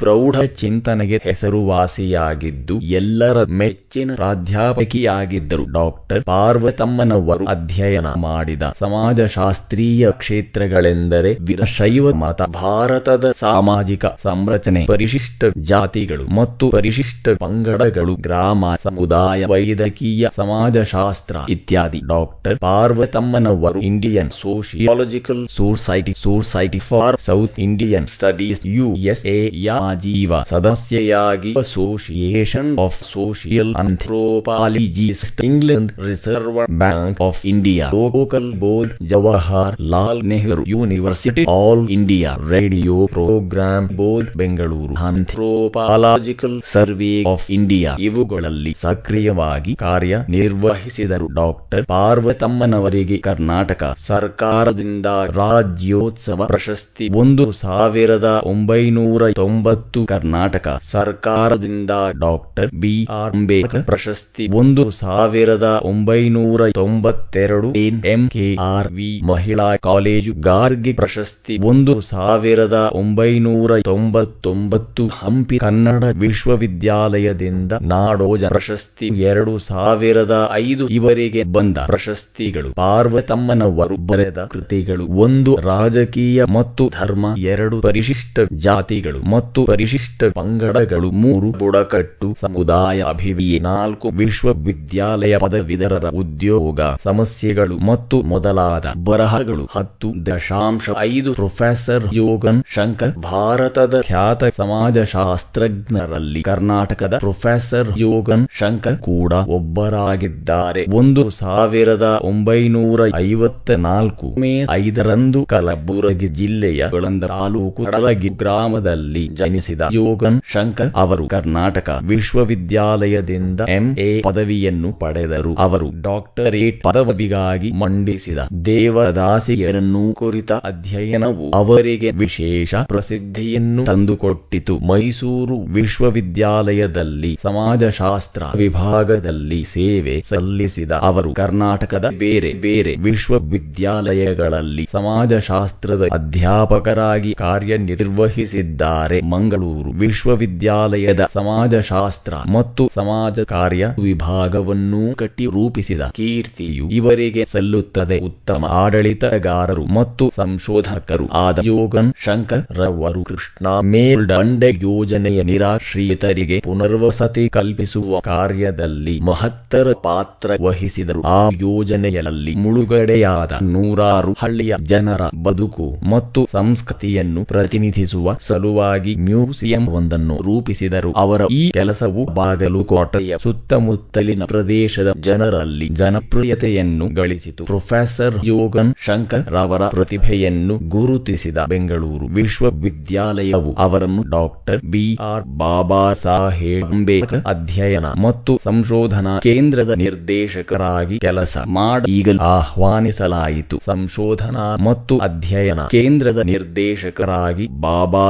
ಪ್ರೌಢ 0.01 0.37
ಚಿಂತನೆಗೆ 0.43 1.21
ಹೆಸರುವಾಸಿಯಾಗಿದ್ದು, 1.25 2.81
ಎಲ್ಲರ 2.81 3.43
ಮೆಚ್ಚಿನ 3.43 4.11
ಪ್ರಾಧ್ಯಾಪಕಿಯಾಗಿದ್ದರು. 4.15 5.65
ಡಾಕ್ಟರ್ 5.73 6.25
ಪಾರ್ವತಮ್ಮನವರು 6.25 7.45
ಅಧ್ಯಯನ 7.45 8.07
ಮಾಡಿದ 8.17 8.63
ಸಮಾಜಶಾಸ್ತ್ರೀಯ 8.79 10.11
ಕ್ಷೇತ್ರಗಳೆಂದರೆ 10.11 11.33
ವೀರಶೈವ 11.41 12.13
ಮತ, 12.15 12.43
ಭಾರತದ 12.43 13.33
ಸಾಮಾಜಿಕ 13.41 14.05
ಸಂರಚನೆ, 14.23 14.87
ಪರಿಶಿಷ್ಟ 14.87 15.45
ಜಾತಿಗಳು 15.63 16.27
ಮತ್ತು 16.35 16.71
ಪರಿಶಿಷ್ಟ 16.71 17.29
ಪಂಗಡಗಳು, 17.41 18.17
ಗ್ರಾಮ 18.21 18.65
ಸಮುದಾಯ, 18.83 19.45
ವೈದ್ಯಕೀಯ 19.45 20.27
ಸಮಾಜಶಾಸ್ತ್ರ 20.37 21.37
ಇತ್ಯಾದಿ. 21.49 22.01
Doctor 22.07 22.59
ಪಾರ್ವತಮ್ಮನವರು 22.59 23.81
Indian 23.81 24.31
sociological 24.31 25.49
society 25.49 26.13
society 26.23 26.79
for 26.79 27.17
South 27.21 27.61
Indian 27.61 28.07
studies 28.07 28.67
USA 28.67 29.37
ಯಾ 29.63 29.95
ಜೀವ 29.95 30.43
ಸದಸ್ಯೆಯಾಗಿ 30.43 31.53
association 31.55 32.79
of 32.79 33.03
social 33.05 33.73
anthropologist 33.75 35.41
England 35.45 35.93
reserve 36.07 36.59
bank 36.79 37.21
of 37.21 37.47
India 37.47 37.87
local 37.95 38.53
board 38.59 38.93
Jawaharlal 39.91 40.23
Nehru 40.25 40.65
university 40.67 41.45
all 41.49 41.89
India 41.89 42.37
radio 42.51 43.07
programme 43.07 43.89
board 43.97 44.31
Bengaluru 44.37 44.95
anthropological 45.05 46.63
survey 46.73 47.13
of 47.27 47.51
India 47.51 47.93
ಇವುಗಳಲ್ಲಿ 48.01 48.77
ಸಕ್ರಿಯವಾಗಿ 48.83 49.75
ಕಾರ್ಯ 49.77 50.25
ನಿರ್ವಹಿಸಿದರು 50.29 51.29
doctor 51.35 51.87
ಪಾರ್ವತಮ್ಮನವರಿಗೆ 51.87 53.19
Karnataka 53.19 53.85
ಸರ್ಕಾರದಿಂದ 54.07 55.07
ರಾಜ್ಯೋತ್ಸವ 55.37 56.47
ಪ್ರಶಸ್ತಿ, 56.47 57.09
ಒಂದು 57.15 57.53
ಸಾವಿರದ 57.53 58.41
ಒಂಬೈನೂರ 58.45 59.23
ತೊಂಬತ್ತು 59.45 60.01
ಕರ್ನಾಟಕ 60.11 60.69
ಸರ್ಕಾರದಿಂದ 60.93 61.93
ಡಾಕ್ಟರ್ 62.21 62.69
ಬಿ 62.83 62.93
ಆರ್ 63.15 63.33
ಅಂಬೇಡ್ಕರ್ 63.35 63.85
ಪ್ರಶಸ್ತಿ 63.89 64.45
ಒಂದು 64.57 64.83
ಸಾವಿರದ 64.99 65.67
ಒಂಬೈನೂರ 65.89 66.69
ತೊಂಬತ್ತೆರಡು 66.79 67.69
ಎನ್ 67.83 67.99
ಎಂಎಆರ್ 68.13 68.89
ವಿ 68.95 69.09
ಮಹಿಳಾ 69.31 69.67
ಕಾಲೇಜು 69.87 70.33
ಗಾರ್ಗಿ 70.47 70.93
ಪ್ರಶಸ್ತಿ 71.01 71.57
ಒಂದು 71.65 71.95
ಸಾವಿರದ 72.09 72.79
ಒಂಬೈನೂರ 72.95 73.79
ತೊಂಬತ್ತೊಂಬತ್ತು 73.89 75.07
ಹಂಪಿ 75.19 75.59
ಕನ್ನಡ 75.65 76.05
ವಿಶ್ವವಿದ್ಯಾಲಯದಿಂದ 76.25 77.73
ನಾಡೋಜ 77.91 78.45
ಪ್ರಶಸ್ತಿ 78.51 79.09
ಎರಡು 79.25 79.55
ಸಾವಿರದ 79.67 80.35
ಐದು 80.61 80.87
ಇವರಿಗೆ 80.95 81.45
ಬಂದ 81.55 81.79
ಪ್ರಶಸ್ತಿಗಳು 81.89 82.71
ಪಾರ್ವತಮ್ಮನವರು 82.81 83.99
ಬರೆದ 84.07 84.41
ಕೃತಿಗಳು 84.53 85.07
ಒಂದು 85.25 85.55
ರಾಜಕೀಯ 85.69 86.45
ಮತ್ತು 86.55 86.87
ಧರ್ಮ 86.99 87.23
ಎರಡು 87.53 87.77
ಪರಿಶಿಷ್ಟ 87.85 88.33
ಜಾತಿಗಳು 88.65 89.21
ಮತ್ತು 89.35 89.61
ಪರಿಶಿಷ್ಟ 89.71 90.31
ಪಂಗಡಗಳು 90.39 91.09
ಮೂರು 91.25 91.49
ಬುಡಕಟ್ಟು 91.61 92.29
ಸಮುದಾಯ 92.43 92.99
ಅಭಿವೃದ್ಧಿ, 93.13 93.59
ನಾಲ್ಕು 93.69 94.07
ವಿಶ್ವವಿದ್ಯಾಲಯ 94.21 95.35
ಪದವೀಧರರ 95.45 96.07
ಉದ್ಯೋಗ 96.23 96.81
ಸಮಸ್ಯೆಗಳು 97.07 97.77
ಮತ್ತು 97.91 98.17
ಮೊದಲಾದ 98.33 98.87
ಬರಹಗಳು, 99.09 99.65
ಹತ್ತು 99.77 100.09
ದಶಾಂಶ 100.29 100.95
ಐದು 101.07 101.31
ಪ್ರೊಫೆಸರ್ 101.35 102.05
ಯೋಗನ್ 102.21 102.61
ಶಂಕರ್, 102.77 103.13
ಭಾರತದ 103.29 104.01
ಖ್ಯಾತ 104.11 104.45
ಸಮಾಜಶಾಸ್ತ್ರಜ್ಞರಲ್ಲಿ 104.61 106.43
ಕರ್ನಾಟಕದ 106.43 107.15
ಪ್ರೊಫೆಸರ್ 107.19 107.91
ಯೋಗನ್ 108.05 108.45
ಶಂಕರ್ 108.61 108.99
ಕೂಡ 109.09 109.33
ಒಬ್ಬರಾಗಿದ್ದಾರೆ. 109.59 110.85
ಒಂದು 111.01 111.25
ಸಾವಿರದ 111.41 112.07
ಒಂಬೈನೂರ 112.25 113.01
ಐವತ್ತ 113.23 113.71
ನಾಲ್ಕು 113.89 114.29
ಮೇ 114.43 114.53
ಐದರಂದು 114.79 115.41
ಕಲಬುರಗಿ 115.47 116.29
ಜಿಲ್ಲೆಯ 116.39 116.83
ಗಳಂದ 116.95 117.25
ತಾಲೂಕು 117.35 117.81
ಕಡಲಗಿ 117.87 118.31
ಗ್ರಾಮದಲ್ಲಿ 118.43 119.24
ಜನಿಸಿದ 119.29 119.83
ಯೋಗನ್ 119.93 120.41
ಶಂಕರ್ 120.53 120.91
ಅವರು 120.97 121.29
ಕರ್ನಾಟಕ 121.29 122.01
ವಿಶ್ವವಿದ್ಯಾಲಯದಿಂದ 122.03 123.61
ಎಂಎ 123.69 124.21
ಪದವಿಯನ್ನು 124.21 124.93
ಪಡೆದರು. 124.93 125.55
ಅವರು 125.55 125.91
ಡಾಕ್ಟರೇಟ್ 126.03 126.83
ಪದವಿಗಾಗಿ 126.83 127.71
ಮಂಡಿಸಿದ 127.73 128.39
ದೇವದಾಸಿಯರನ್ನು 128.65 130.15
ಕುರಿತ 130.15 130.53
ಅಧ್ಯಯನವು 130.53 131.51
ಅವರಿಗೆ 131.51 132.11
ವಿಶೇಷ 132.11 132.75
ಪ್ರಸಿದ್ಧಿಯನ್ನು 132.75 133.85
ತಂದುಕೊಟ್ಟಿತು. 133.85 134.79
ಮೈಸೂರು 134.79 135.59
ವಿಶ್ವವಿದ್ಯಾಲಯದಲ್ಲಿ 135.75 137.39
ಸಮಾಜಶಾಸ್ತ್ರ 137.43 138.43
ವಿಭಾಗದಲ್ಲಿ 138.57 139.65
ಸೇವೆ 139.65 140.23
ಸಲ್ಲಿಸಿದ 140.29 140.93
ಅವರು 140.93 141.35
ಕರ್ನಾಟಕದ 141.35 142.07
ಬೇರೆ 142.19 142.53
ಬೇರೆ 142.53 142.97
ವಿಶ್ವವಿದ್ಯಾಲಯಗಳಲ್ಲಿ 143.03 144.89
ಸಮಾಜಶಾಸ್ತ್ರದ 144.93 146.07
ಅಧ್ಯಾಪಕರಾಗಿ 146.13 147.35
ಕಾರ್ಯನಿರ್ವಹಿಸಿದ್ದಾರೆ. 147.35 149.14
ಮಂಗಳೂರು 149.33 149.91
ವಿಶ್ವವಿದ್ಯಾಲಯದ 149.99 151.23
ಸಮಾಜಶಾಸ್ತ್ರ 151.35 152.35
ಮತ್ತು 152.57 152.83
ಸಮಾಜ 152.95 153.45
ಕಾರ್ಯ 153.55 153.85
ವಿಭಾಗವನ್ನೂ 154.03 155.03
ಕಟ್ಟಿ 155.15 155.47
ರೂಪಿಸಿದ 155.47 156.03
ಕೀರ್ತಿಯು 156.17 156.87
ಇವರಿಗೆ 156.91 157.45
ಸಲ್ಲುತ್ತದೆ. 157.53 158.19
ಉತ್ತಮ 158.21 158.65
ಆಡಳಿತಗಾರರು 158.83 159.85
ಮತ್ತು 159.99 160.25
ಸಂಶೋಧಕರು 160.37 161.27
ಆದ 161.45 161.59
ಯೋಗನ್ 161.67 162.11
ಶಂಕರ್ 162.27 162.65
ರವರು 162.79 163.23
ಕೃಷ್ಣ 163.25 163.67
ಮೇಲ್ದಂಡೆ 163.95 164.71
ಯೋಜನೆಯ 164.83 165.43
ನಿರಾಶ್ರಿತರಿಗೆ 165.43 166.59
ಪುನರ್ವಸತಿ 166.61 167.45
ಕಲ್ಪಿಸುವ 167.49 168.21
ಕಾರ್ಯದಲ್ಲಿ 168.21 169.17
ಮಹತ್ತರ 169.21 169.93
ಪಾತ್ರ 170.09 170.57
ವಹಿಸಿದರು. 170.61 171.23
ಆ 171.39 171.41
ಯೋಜನೆಯಲ್ಲಿ 171.61 172.53
ಮುಳುಗಡೆಯಾದ 172.55 173.53
ನೂರಾರು 173.75 174.33
ಹಳ್ಳಿಯ 174.39 174.75
ಜನರ 174.93 175.23
ಬದುಕು 175.45 175.87
ಮತ್ತು 176.11 176.41
ಸಂಸ್ಕೃತಿಯನ್ನು 176.53 177.45
ಪ್ರತಿನಿಧಿಸುವ 177.45 178.37
ಸಲುವಾಗಿ 178.49 179.04
ಮ್ಯೂಸಿಯಂ 179.29 179.85
ಒಂದನ್ನು 179.99 180.37
ರೂಪಿಸಿದರು. 180.47 181.11
ಅವರ 181.17 181.43
ಈ 181.51 181.63
ಕೆಲಸವು 181.71 182.23
ಬಾಗಲುಕೋಟೆಯ 182.39 183.37
ಸುತ್ತಮುತ್ತಲಿನ 183.45 184.43
ಪ್ರದೇಶದ 184.45 185.11
ಜನರಲ್ಲಿ 185.29 185.89
ಜನಪ್ರಿಯತೆಯನ್ನು 186.01 187.09
ಗಳಿಸಿತು. 187.21 187.63
ಪ್ರೊಫೆಸರ್ 187.65 188.37
ಯೋಗನ್ 188.45 188.93
ಶಂಕರ್ 189.07 189.45
ರವರ 189.49 189.83
ಪ್ರತಿಭೆಯನ್ನು 189.89 190.77
ಗುರುತಿಸಿದ 190.97 191.59
ಬೆಂಗಳೂರು 191.73 192.27
ವಿಶ್ವವಿದ್ಯಾಲಯವು 192.39 193.73
ಅವರನ್ನು 193.87 194.23
doctor 194.37 194.81
B 194.95 195.07
R 195.31 195.45
Babasaheb 196.25 196.89
Ambedkar 196.91 197.43
ಅಧ್ಯಯನ 197.47 198.07
ಮತ್ತು 198.27 198.53
ಸಂಶೋಧನಾ 198.65 199.35
ಕೇಂದ್ರದ 199.39 199.93
ನಿರ್ದೇಶಕರಾಗಿ 200.05 201.19
ಕೆಲಸ 201.19 201.57
ಮಾಡ 201.79 202.01
ಈಗಲೂ 202.09 202.41
ಆಹ್ವಾನಿಸಲಾಯಿತು. 202.55 203.77
ಸಂಶೋಧನಾ 203.87 204.67
ಮತ್ತು 204.89 205.15
ಅಧ್ಯಯನ 205.19 205.81
ಕೇಂದ್ರದ 205.95 206.41
ನಿರ್ದೇಶಕರಾಗಿ 206.53 207.67
ಬಾಬಾ 207.81 208.27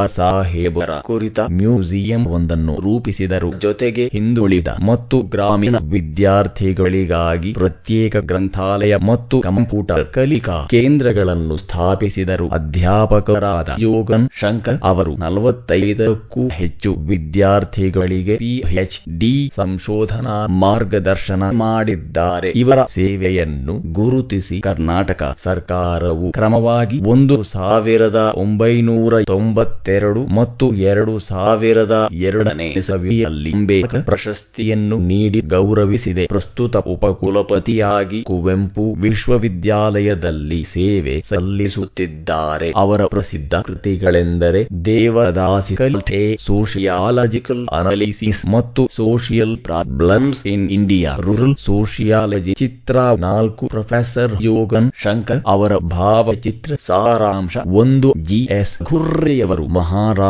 ಸಾಹೇಬರ 0.55 0.93
ಕುರಿತ 1.09 1.39
ಮ್ಯೂಸಿಯಂ 1.61 2.23
ಒಂದನ್ನು 2.37 2.75
ರೂಪಿಸಿದರು. 2.87 3.49
ಜೊತೆಗೆ 3.65 4.05
ಹಿಂದುಳಿದ 4.13 4.71
ಮತ್ತು 4.89 5.17
ಗ್ರಾಮೀಣ 5.33 5.77
ವಿದ್ಯಾರ್ಥಿಗಳಿಗಾಗಿ 5.95 7.51
ಪ್ರತ್ಯೇಕ 7.53 8.17
ಗ್ರಂಥಾಲಯ 8.31 8.95
ಮತ್ತು 9.11 9.37
ಕಂಪ್ಯೂಟರ್ 9.47 10.05
ಕಲಿಕಾ 10.17 10.57
ಕೇಂದ್ರಗಳನ್ನು 10.75 11.57
ಸ್ಥಾಪಿಸಿದರು. 11.63 12.47
ಅಧ್ಯಾಪಕರಾದ 12.59 13.69
ಯೋಗನ್ 13.87 14.27
ಶಂಕರ್ 14.43 14.79
ಅವರು 14.91 15.15
ನಲವತ್ತೈದಕ್ಕೂ 15.25 16.45
ಹೆಚ್ಚು 16.61 16.93
ವಿದ್ಯಾರ್ಥಿಗಳಿಗೆ 17.11 18.37
ಪಿಎಚ್ 18.45 18.99
ಡಿ 19.21 19.35
ಸಂಶೋಧನಾ 19.57 20.37
ಮಾರ್ಗದರ್ಶನ 20.65 21.43
ಮಾಡಿದ್ದಾರೆ. 21.65 22.53
ಇವರ 22.63 22.79
ಸೇವೆಯನ್ನು 22.99 23.77
ಗುರುತಿಸಿ 24.01 24.59
ಕರ್ನಾಟಕ 24.69 25.23
ಸರ್ಕಾರವು 25.45 26.31
ಕ್ರಮವಾಗಿ 26.39 27.01
ಒಂದು 27.15 27.39
ಸಾವಿರದ 27.55 28.21
ಒಂಬೈನೂರ 28.45 29.23
ತೊಂಬತ್ತೆರಡು 29.35 30.21
ಮತ್ತು 30.45 30.67
ಎರಡು 30.91 31.13
ಸಾವಿರದ 31.29 31.95
ಎರಡನೇ 32.29 32.67
ಸವಿಯಲ್ಲಿ 32.87 33.51
ಅಂಬೇಡ್ಕರ್ 33.51 34.03
ಪ್ರಶಸ್ತಿಯನ್ನು 34.05 34.97
ನೀಡಿ 35.11 35.41
ಗೌರವಿಸಿದೆ. 35.41 36.27
ಪ್ರಸ್ತುತ 36.27 36.77
ಉಪಕುಲಪತಿಯಾಗಿ 36.77 38.23
ಕುವೆಂಪು 38.23 38.85
ವಿಶ್ವವಿದ್ಯಾಲಯದಲ್ಲಿ 39.05 40.61
ಸೇವೆ 40.65 41.15
ಸಲ್ಲಿಸುತ್ತಿದ್ದಾರೆ. 41.31 42.69
ಅವರ 42.77 43.05
ಪ್ರಸಿದ್ಧ 43.05 43.55
ಕೃತಿಗಳೆಂದರೆ 43.55 44.61
ದೇವದಾಸಿಕಲ್ 44.85 45.99
ಟೇ 46.11 46.23
ಸೋಷಿಯಾಲಜಿಕಲ್ 46.47 47.63
ಅನಾಲಿಸಿಸ್ 47.73 48.43
ಮತ್ತು 48.47 48.83
social 48.97 49.57
problems 49.59 50.43
in 50.47 50.67
India, 50.71 51.13
rural 51.27 51.57
sociology 51.67 52.55
ಚಿತ್ರ 52.63 52.97
ನಾಲ್ಕು, 53.19 53.65
ಪ್ರೊಫೆಸರ್ 53.67 54.35
ಯೋಗನ್ 54.43 54.91
ಶಂಕರ್ 55.05 55.43
ಅವರ 55.47 55.73
ಭಾವಚಿತ್ರ 55.77 56.73
ಸಾರಾಂಶ 56.87 57.57
ಒಂದು, 57.83 58.11
ಜಿ 58.23 58.41
ಎಸ್ 58.61 58.77
ಖುರ್ರೆಯವರು 58.85 59.67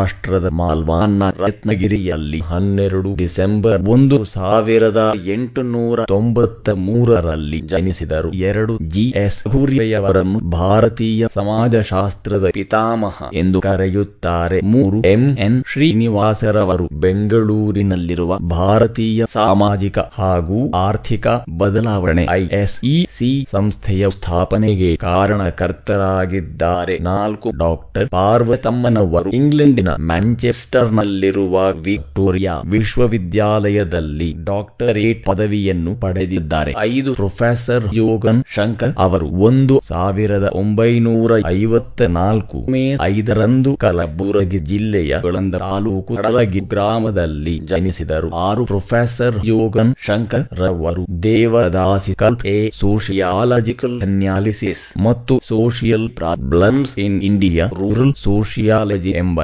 ಮಹಾರಾಷ್ಟ್ರದ 0.05 0.49
ಮಾಲ್ವಾನ್ನ 0.53 1.23
ರತ್ನಗಿರಿಯಲ್ಲಿ 1.39 2.39
ಹನ್ನೆರಡು 2.45 3.11
ಡಿಸೆಂಬರ್ 3.15 3.83
ಒಂದು 3.89 4.25
ಸಾವಿರದ 4.27 5.01
ಎಂಟುನೂರ 5.27 6.05
ತೊಂಬತ್ತ 6.05 6.71
ಮೂರರಲ್ಲಿ 6.79 7.61
ಜನಿಸಿದರು. 7.67 8.31
ಎರಡು 8.43 8.75
ಜಿಎಸ್ 8.89 9.21
ಎಸ್. 9.25 9.39
ಖುರ್ರೆಯವರನ್ನು 9.53 10.39
ಭಾರತೀಯ 10.51 11.27
ಸಮಾಜಶಾಸ್ತ್ರದ 11.35 12.51
ಪಿತಾಮಹ 12.51 13.17
ಎಂದು 13.35 13.61
ಕರೆಯುತ್ತಾರೆ. 13.61 14.61
ಮೂರು 14.65 15.01
ಎಂ. 15.07 15.25
ಎನ್. 15.39 15.59
ಶ್ರೀನಿವಾಸರವರು 15.67 16.87
ಬೆಂಗಳೂರಿನಲ್ಲಿರುವ 17.01 18.39
ಭಾರತೀಯ 18.51 19.25
ಸಾಮಾಜಿಕ 19.33 19.99
ಹಾಗೂ 20.19 20.59
ಆರ್ಥಿಕ 20.83 21.27
ಬದಲಾವಣೆ 21.59 22.27
ಐಎಸ್ಇಸಿ 22.31 23.33
ಸಂಸ್ಥೆಯ 23.53 24.11
ಸ್ಥಾಪನೆಗೆ 24.11 24.91
ಕಾರಣಕರ್ತರಾಗಿದ್ದಾರೆ. 25.07 26.99
ನಾಲ್ಕು 27.05 27.51
ಡಾಕ್ಟರ್ 27.59 28.09
ಪಾರ್ವತಮ್ಮನವರು 28.11 29.31
ಇಂಗ್ಲೆಂಡಿನ 29.33 29.91
ಮ್ಯಾಂಚೆಸ್ಟರ್ನಲ್ಲಿರುವ 30.11 31.55
ವಿಕ್ಟೋರಿಯಾ 31.89 32.55
ವಿಶ್ವವಿದ್ಯಾಲಯದಲ್ಲಿ 32.75 34.31
ಡಾಕ್ಟರೇಟ್ 34.51 35.23
ಪದವಿಯನ್ನು 35.27 35.93
ಪಡೆದಿದ್ದಾರೆ. 35.97 36.73
ಐದು 36.93 37.15
ಪ್ರೊಫೆಸರ್ 37.15 37.87
ಯೋಗನ್ 37.95 38.41
ಶಂಕರ್ 38.57 38.95
ಅವರು 38.99 39.29
ಒಂದು 39.49 39.77
ಸಾವಿರದ 39.89 40.49
ಒಂಬೈನೂರ 40.55 41.33
ಐವತ್ತ 41.61 42.03
ನಾಲ್ಕು 42.19 42.59
ಮೇ 42.75 42.85
ಐದರಂದು 43.09 43.77
ಕಲಬುರಗಿ 43.77 44.61
ಜಿಲ್ಲೆಯ 44.71 45.21
ಗಳಂದ 45.27 45.55
ತಾಲೂಕು 45.67 46.13
ಕಡಲಗಿ 46.17 46.61
ಗ್ರಾಮದಲ್ಲಿ 46.75 47.57
ಜನಿಸಿದರು. 47.73 48.31
ಆರು 48.49 48.65
ಪ್ರೊಫೆಸರ್ 48.65 49.39
ಯೋಗನ್ 49.45 49.93
ಶಂಕರ್ 50.09 50.47
ರವರು 50.63 51.05
ದೇವದಾಸಿಕಲ್ 51.23 52.37
ಎ 52.47 52.59
ಸೋಷಿಯಾಲಜಿಕಲ್ 52.81 53.97
ಅನ್ಯಾಲಿಸಿಸ್ 54.03 54.85
ಮತ್ತು 55.07 55.35
social 55.45 56.09
problems 56.21 56.93
in 56.99 57.19
India 57.23 57.67
rural 57.81 58.15
sociology 58.25 59.13
ಎಂಬ 59.23 59.41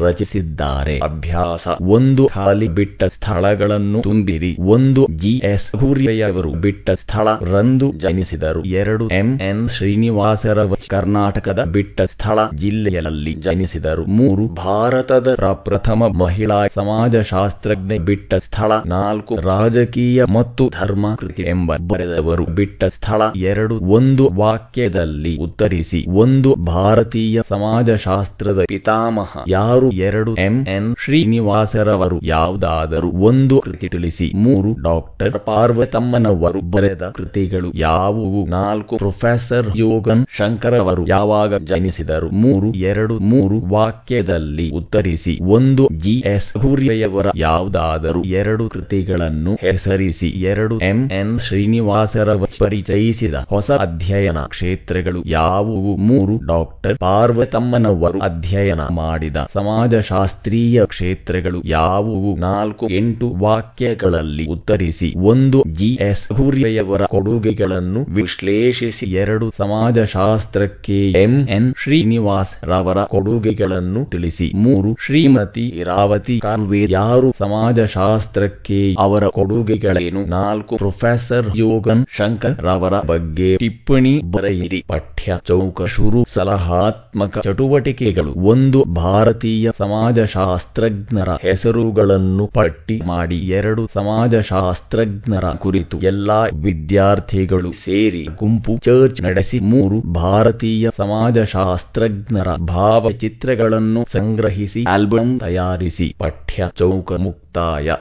ರಚಿಸಿದ್ದಾರೆ. 0.00 0.98
ಅಭ್ಯಾಸ. 0.98 1.68
ಒಂದು 1.82 2.28
ಖಾಲಿ 2.34 2.68
ಬಿಟ್ಟ 2.68 3.04
ಸ್ಥಳಗಳನ್ನು 3.04 4.02
ತುಂಬಿರಿ. 4.02 4.56
ಒಂದು 4.60 5.06
ಜಿಎಸ್ 5.16 5.76
ಹುರಿಯವರು 5.76 6.50
ಬಿಟ್ಟ 6.50 6.90
ಸ್ಥಳ 6.90 7.28
ರಂದು 7.52 7.92
ಜನಿಸಿದರು. 7.92 8.64
ಎರಡು 8.64 9.08
ಎಂ 9.08 9.40
ಎನ್ 9.40 9.68
ಶ್ರೀನಿವಾಸರ 9.68 10.58
ಕರ್ನಾಟಕದ 10.90 11.64
ಬಿಟ್ಟ 11.64 12.00
ಸ್ಥಳ 12.00 12.38
ಜಿಲ್ಲೆಯಲ್ಲಿ 12.54 13.32
ಜನಿಸಿದರು. 13.32 14.04
ಮೂರು 14.04 14.46
ಭಾರತದ 14.54 15.34
ಪ್ರಥಮ 15.54 16.02
ಮಹಿಳಾ 16.18 16.66
ಸಮಾಜಶಾಸ್ತ್ರಜ್ಞೆ 16.74 17.98
ಬಿಟ್ಟ 17.98 18.34
ಸ್ಥಳ. 18.34 18.72
ನಾಲ್ಕು 18.86 19.36
ರಾಜಕೀಯ 19.36 20.24
ಮತ್ತು 20.24 20.70
ಧರ್ಮ 20.80 21.14
ಕೃತಿ 21.14 21.42
ಎಂಬ 21.42 21.76
ಬರೆದವರು 21.76 22.44
ಬಿಟ್ಟ 22.44 22.84
ಸ್ಥಳ. 22.84 23.22
ಎರಡು 23.36 23.80
ಒಂದು 23.80 24.30
ವಾಕ್ಯದಲ್ಲಿ 24.34 25.36
ಉತ್ತರಿಸಿ. 25.36 26.04
ಒಂದು 26.08 26.54
ಭಾರತೀಯ 26.54 27.40
ಸಮಾಜಶಾಸ್ತ್ರದ 27.48 28.64
ಪಿತಾಮಹ 28.68 29.31
ಯಾರು 29.48 29.90
ಎರಡು 29.90 30.34
ಎಂ 30.34 30.66
ಎನ್ 30.66 30.94
ಶ್ರೀನಿವಾಸರವರು 31.04 32.20
ಯಾವುದಾದರೂ 32.22 33.10
ಒಂದು 33.10 33.60
ಕೃತಿ 33.60 33.88
ತಿಳಿಸಿ, 33.88 34.32
ಮೂರು 34.34 34.82
ಡಾಕ್ಟರ್ 34.82 35.32
ಪಾರ್ವತಮ್ಮನವರು 35.46 36.60
ಬರೆದ 36.70 37.02
ಕೃತಿಗಳು 37.14 37.72
ಯಾವುವು? 37.74 38.46
ನಾಲ್ಕು 38.46 38.96
ಪ್ರೊಫೆಸರ್ 38.96 39.66
ಯೋಗನ್ 39.76 40.26
ಶಂಕರ್ 40.28 40.74
ಅವರು 40.74 41.08
ಯಾವಾಗ 41.08 41.54
ಜನಿಸಿದರು? 41.54 42.28
ಮೂರು, 42.28 42.72
ಎರಡು, 42.72 43.18
ಮೂರು 43.18 43.74
ವಾಕ್ಯದಲ್ಲಿ 43.74 44.70
ಉತ್ತರಿಸಿ, 44.70 45.38
ಒಂದು 45.42 45.88
ಜಿ 45.92 46.22
ಎಸ್ 46.26 46.58
ಹುರಿಯವರ 46.58 47.26
ಯಾವುದಾದರೂ 47.36 48.22
ಎರಡು 48.22 48.68
ಕೃತಿಗಳನ್ನು 48.68 49.54
ಹೆಸರಿಸಿ, 49.54 50.28
ಎರಡು 50.28 50.78
ಎಂ 50.78 51.10
ಎನ್ 51.10 51.38
ಶ್ರೀನಿವಾಸರ 51.38 52.34
ಪರಿಚಯಿಸಿದ 52.60 53.34
ಹೊಸ 53.34 53.70
ಅಧ್ಯಯನ 53.70 54.38
ಕ್ಷೇತ್ರಗಳು 54.38 55.22
ಯಾವುವು? 55.26 55.96
ಮೂರು, 55.96 56.46
ಡಾಕ್ಟರ್ 56.46 56.98
ಪಾರ್ವತಮ್ಮನವರು 56.98 58.18
ಅಧ್ಯಯನ 58.20 58.80
ಮಾಡಿದ 59.22 59.36
ಸಮಾಜಶಾಸ್ತ್ರೀಯ 59.52 60.84
ಕ್ಷೇತ್ರಗಳು 60.84 61.62
ಯಾವುವು? 61.64 62.36
ನಾಲ್ಕು, 62.36 62.88
ಎಂಟು 62.88 63.34
ವಾಕ್ಯಗಳಲ್ಲಿ 63.38 64.46
ಉತ್ತರಿಸಿ. 64.46 65.14
ಒಂದು 65.16 65.64
ಜಿಎಸ್ 65.72 66.32
ಹುರಿಯವರ 66.32 67.02
ಕೊಡುಗೆಗಳನ್ನು 67.02 68.04
ವಿಶ್ಲೇಷಿಸಿ. 68.14 69.06
ಎರಡು, 69.06 69.52
ಸಮಾಜಶಾಸ್ತ್ರಕ್ಕೆ 69.58 71.10
ಎಂ. 71.10 71.48
ಎನ್. 71.48 71.74
ಶ್ರೀನಿವಾಸ್ 71.82 72.64
ರವರ 72.64 73.04
ಕೊಡುಗೆಗಳನ್ನು 73.04 74.04
ತಿಳಿಸಿ. 74.04 74.52
ಮೂರು, 74.54 74.96
ಶ್ರೀಮತಿ 75.06 75.68
ಇರಾವತಿ 75.68 76.40
ಕಾಲ್ವೆ 76.40 76.86
ಯಾರು? 76.88 77.32
ಸಮಾಜಶಾಸ್ತ್ರಕ್ಕೆ 77.38 78.94
ಅವರ 78.98 79.26
ಕೊಡುಗೆಗಳೇನು? 79.26 80.26
ನಾಲ್ಕು, 80.26 80.76
ಪ್ರೊಫೆಸರ್ 80.76 81.46
ಯೋಗನ್ 81.56 82.06
ಶಂಕರ್ 82.08 82.58
ರವರ 82.58 82.94
ಬಗ್ಗೆ 83.06 83.56
ಟಿಪ್ಪಣಿ 83.56 84.20
ಬರೆಯಿರಿ. 84.30 84.84
ಪಠ್ಯ, 84.88 85.32
ಚೌಕ, 85.46 85.82
ಶುರು, 85.82 86.24
ಸಲಹಾತ್ಮಕ 86.28 87.38
ಚಟುವಟಿಕೆಗಳು. 87.38 88.32
ಒಂದು 88.32 88.84
ಭಾರತೀಯ 89.12 89.70
ಸಮಾಜಶಾಸ್ತ್ರಜ್ಞರ 89.76 91.30
ಹೆಸರುಗಳನ್ನು 91.42 92.46
ಪಟ್ಟಿ 92.54 93.00
ಮಾಡಿ 93.06 93.38
ಎರಡು 93.52 93.88
ಸಮಾಜಶಾಸ್ತ್ರಜ್ಞರ 93.92 95.46
ಕುರಿತು 95.58 95.98
ಎಲ್ಲಾ 96.02 96.40
ವಿದ್ಯಾರ್ಥಿಗಳು 96.62 97.72
ಸೇರಿ 97.84 98.24
ಗುಂಪು 98.38 98.78
ಚರ್ಚ್ 98.82 99.22
ನಡೆಸಿ 99.22 99.60
ಮೂರು 99.64 99.98
ಭಾರತೀಯ 100.14 100.88
ಸಮಾಜಶಾಸ್ತ್ರಜ್ಞರ 100.96 102.48
ಭಾವಚಿತ್ರಗಳನ್ನು 102.68 104.02
ಸಂಗ್ರಹಿಸಿ 104.12 104.84
ಆಲ್ಬಮ್ 104.88 105.34
ತಯಾರಿಸಿ 105.40 106.08
ಪಠ್ಯ 106.18 106.64
ಚೌಕ 106.78 107.12
ಮುಕ್ತಾಯ. 107.18 107.94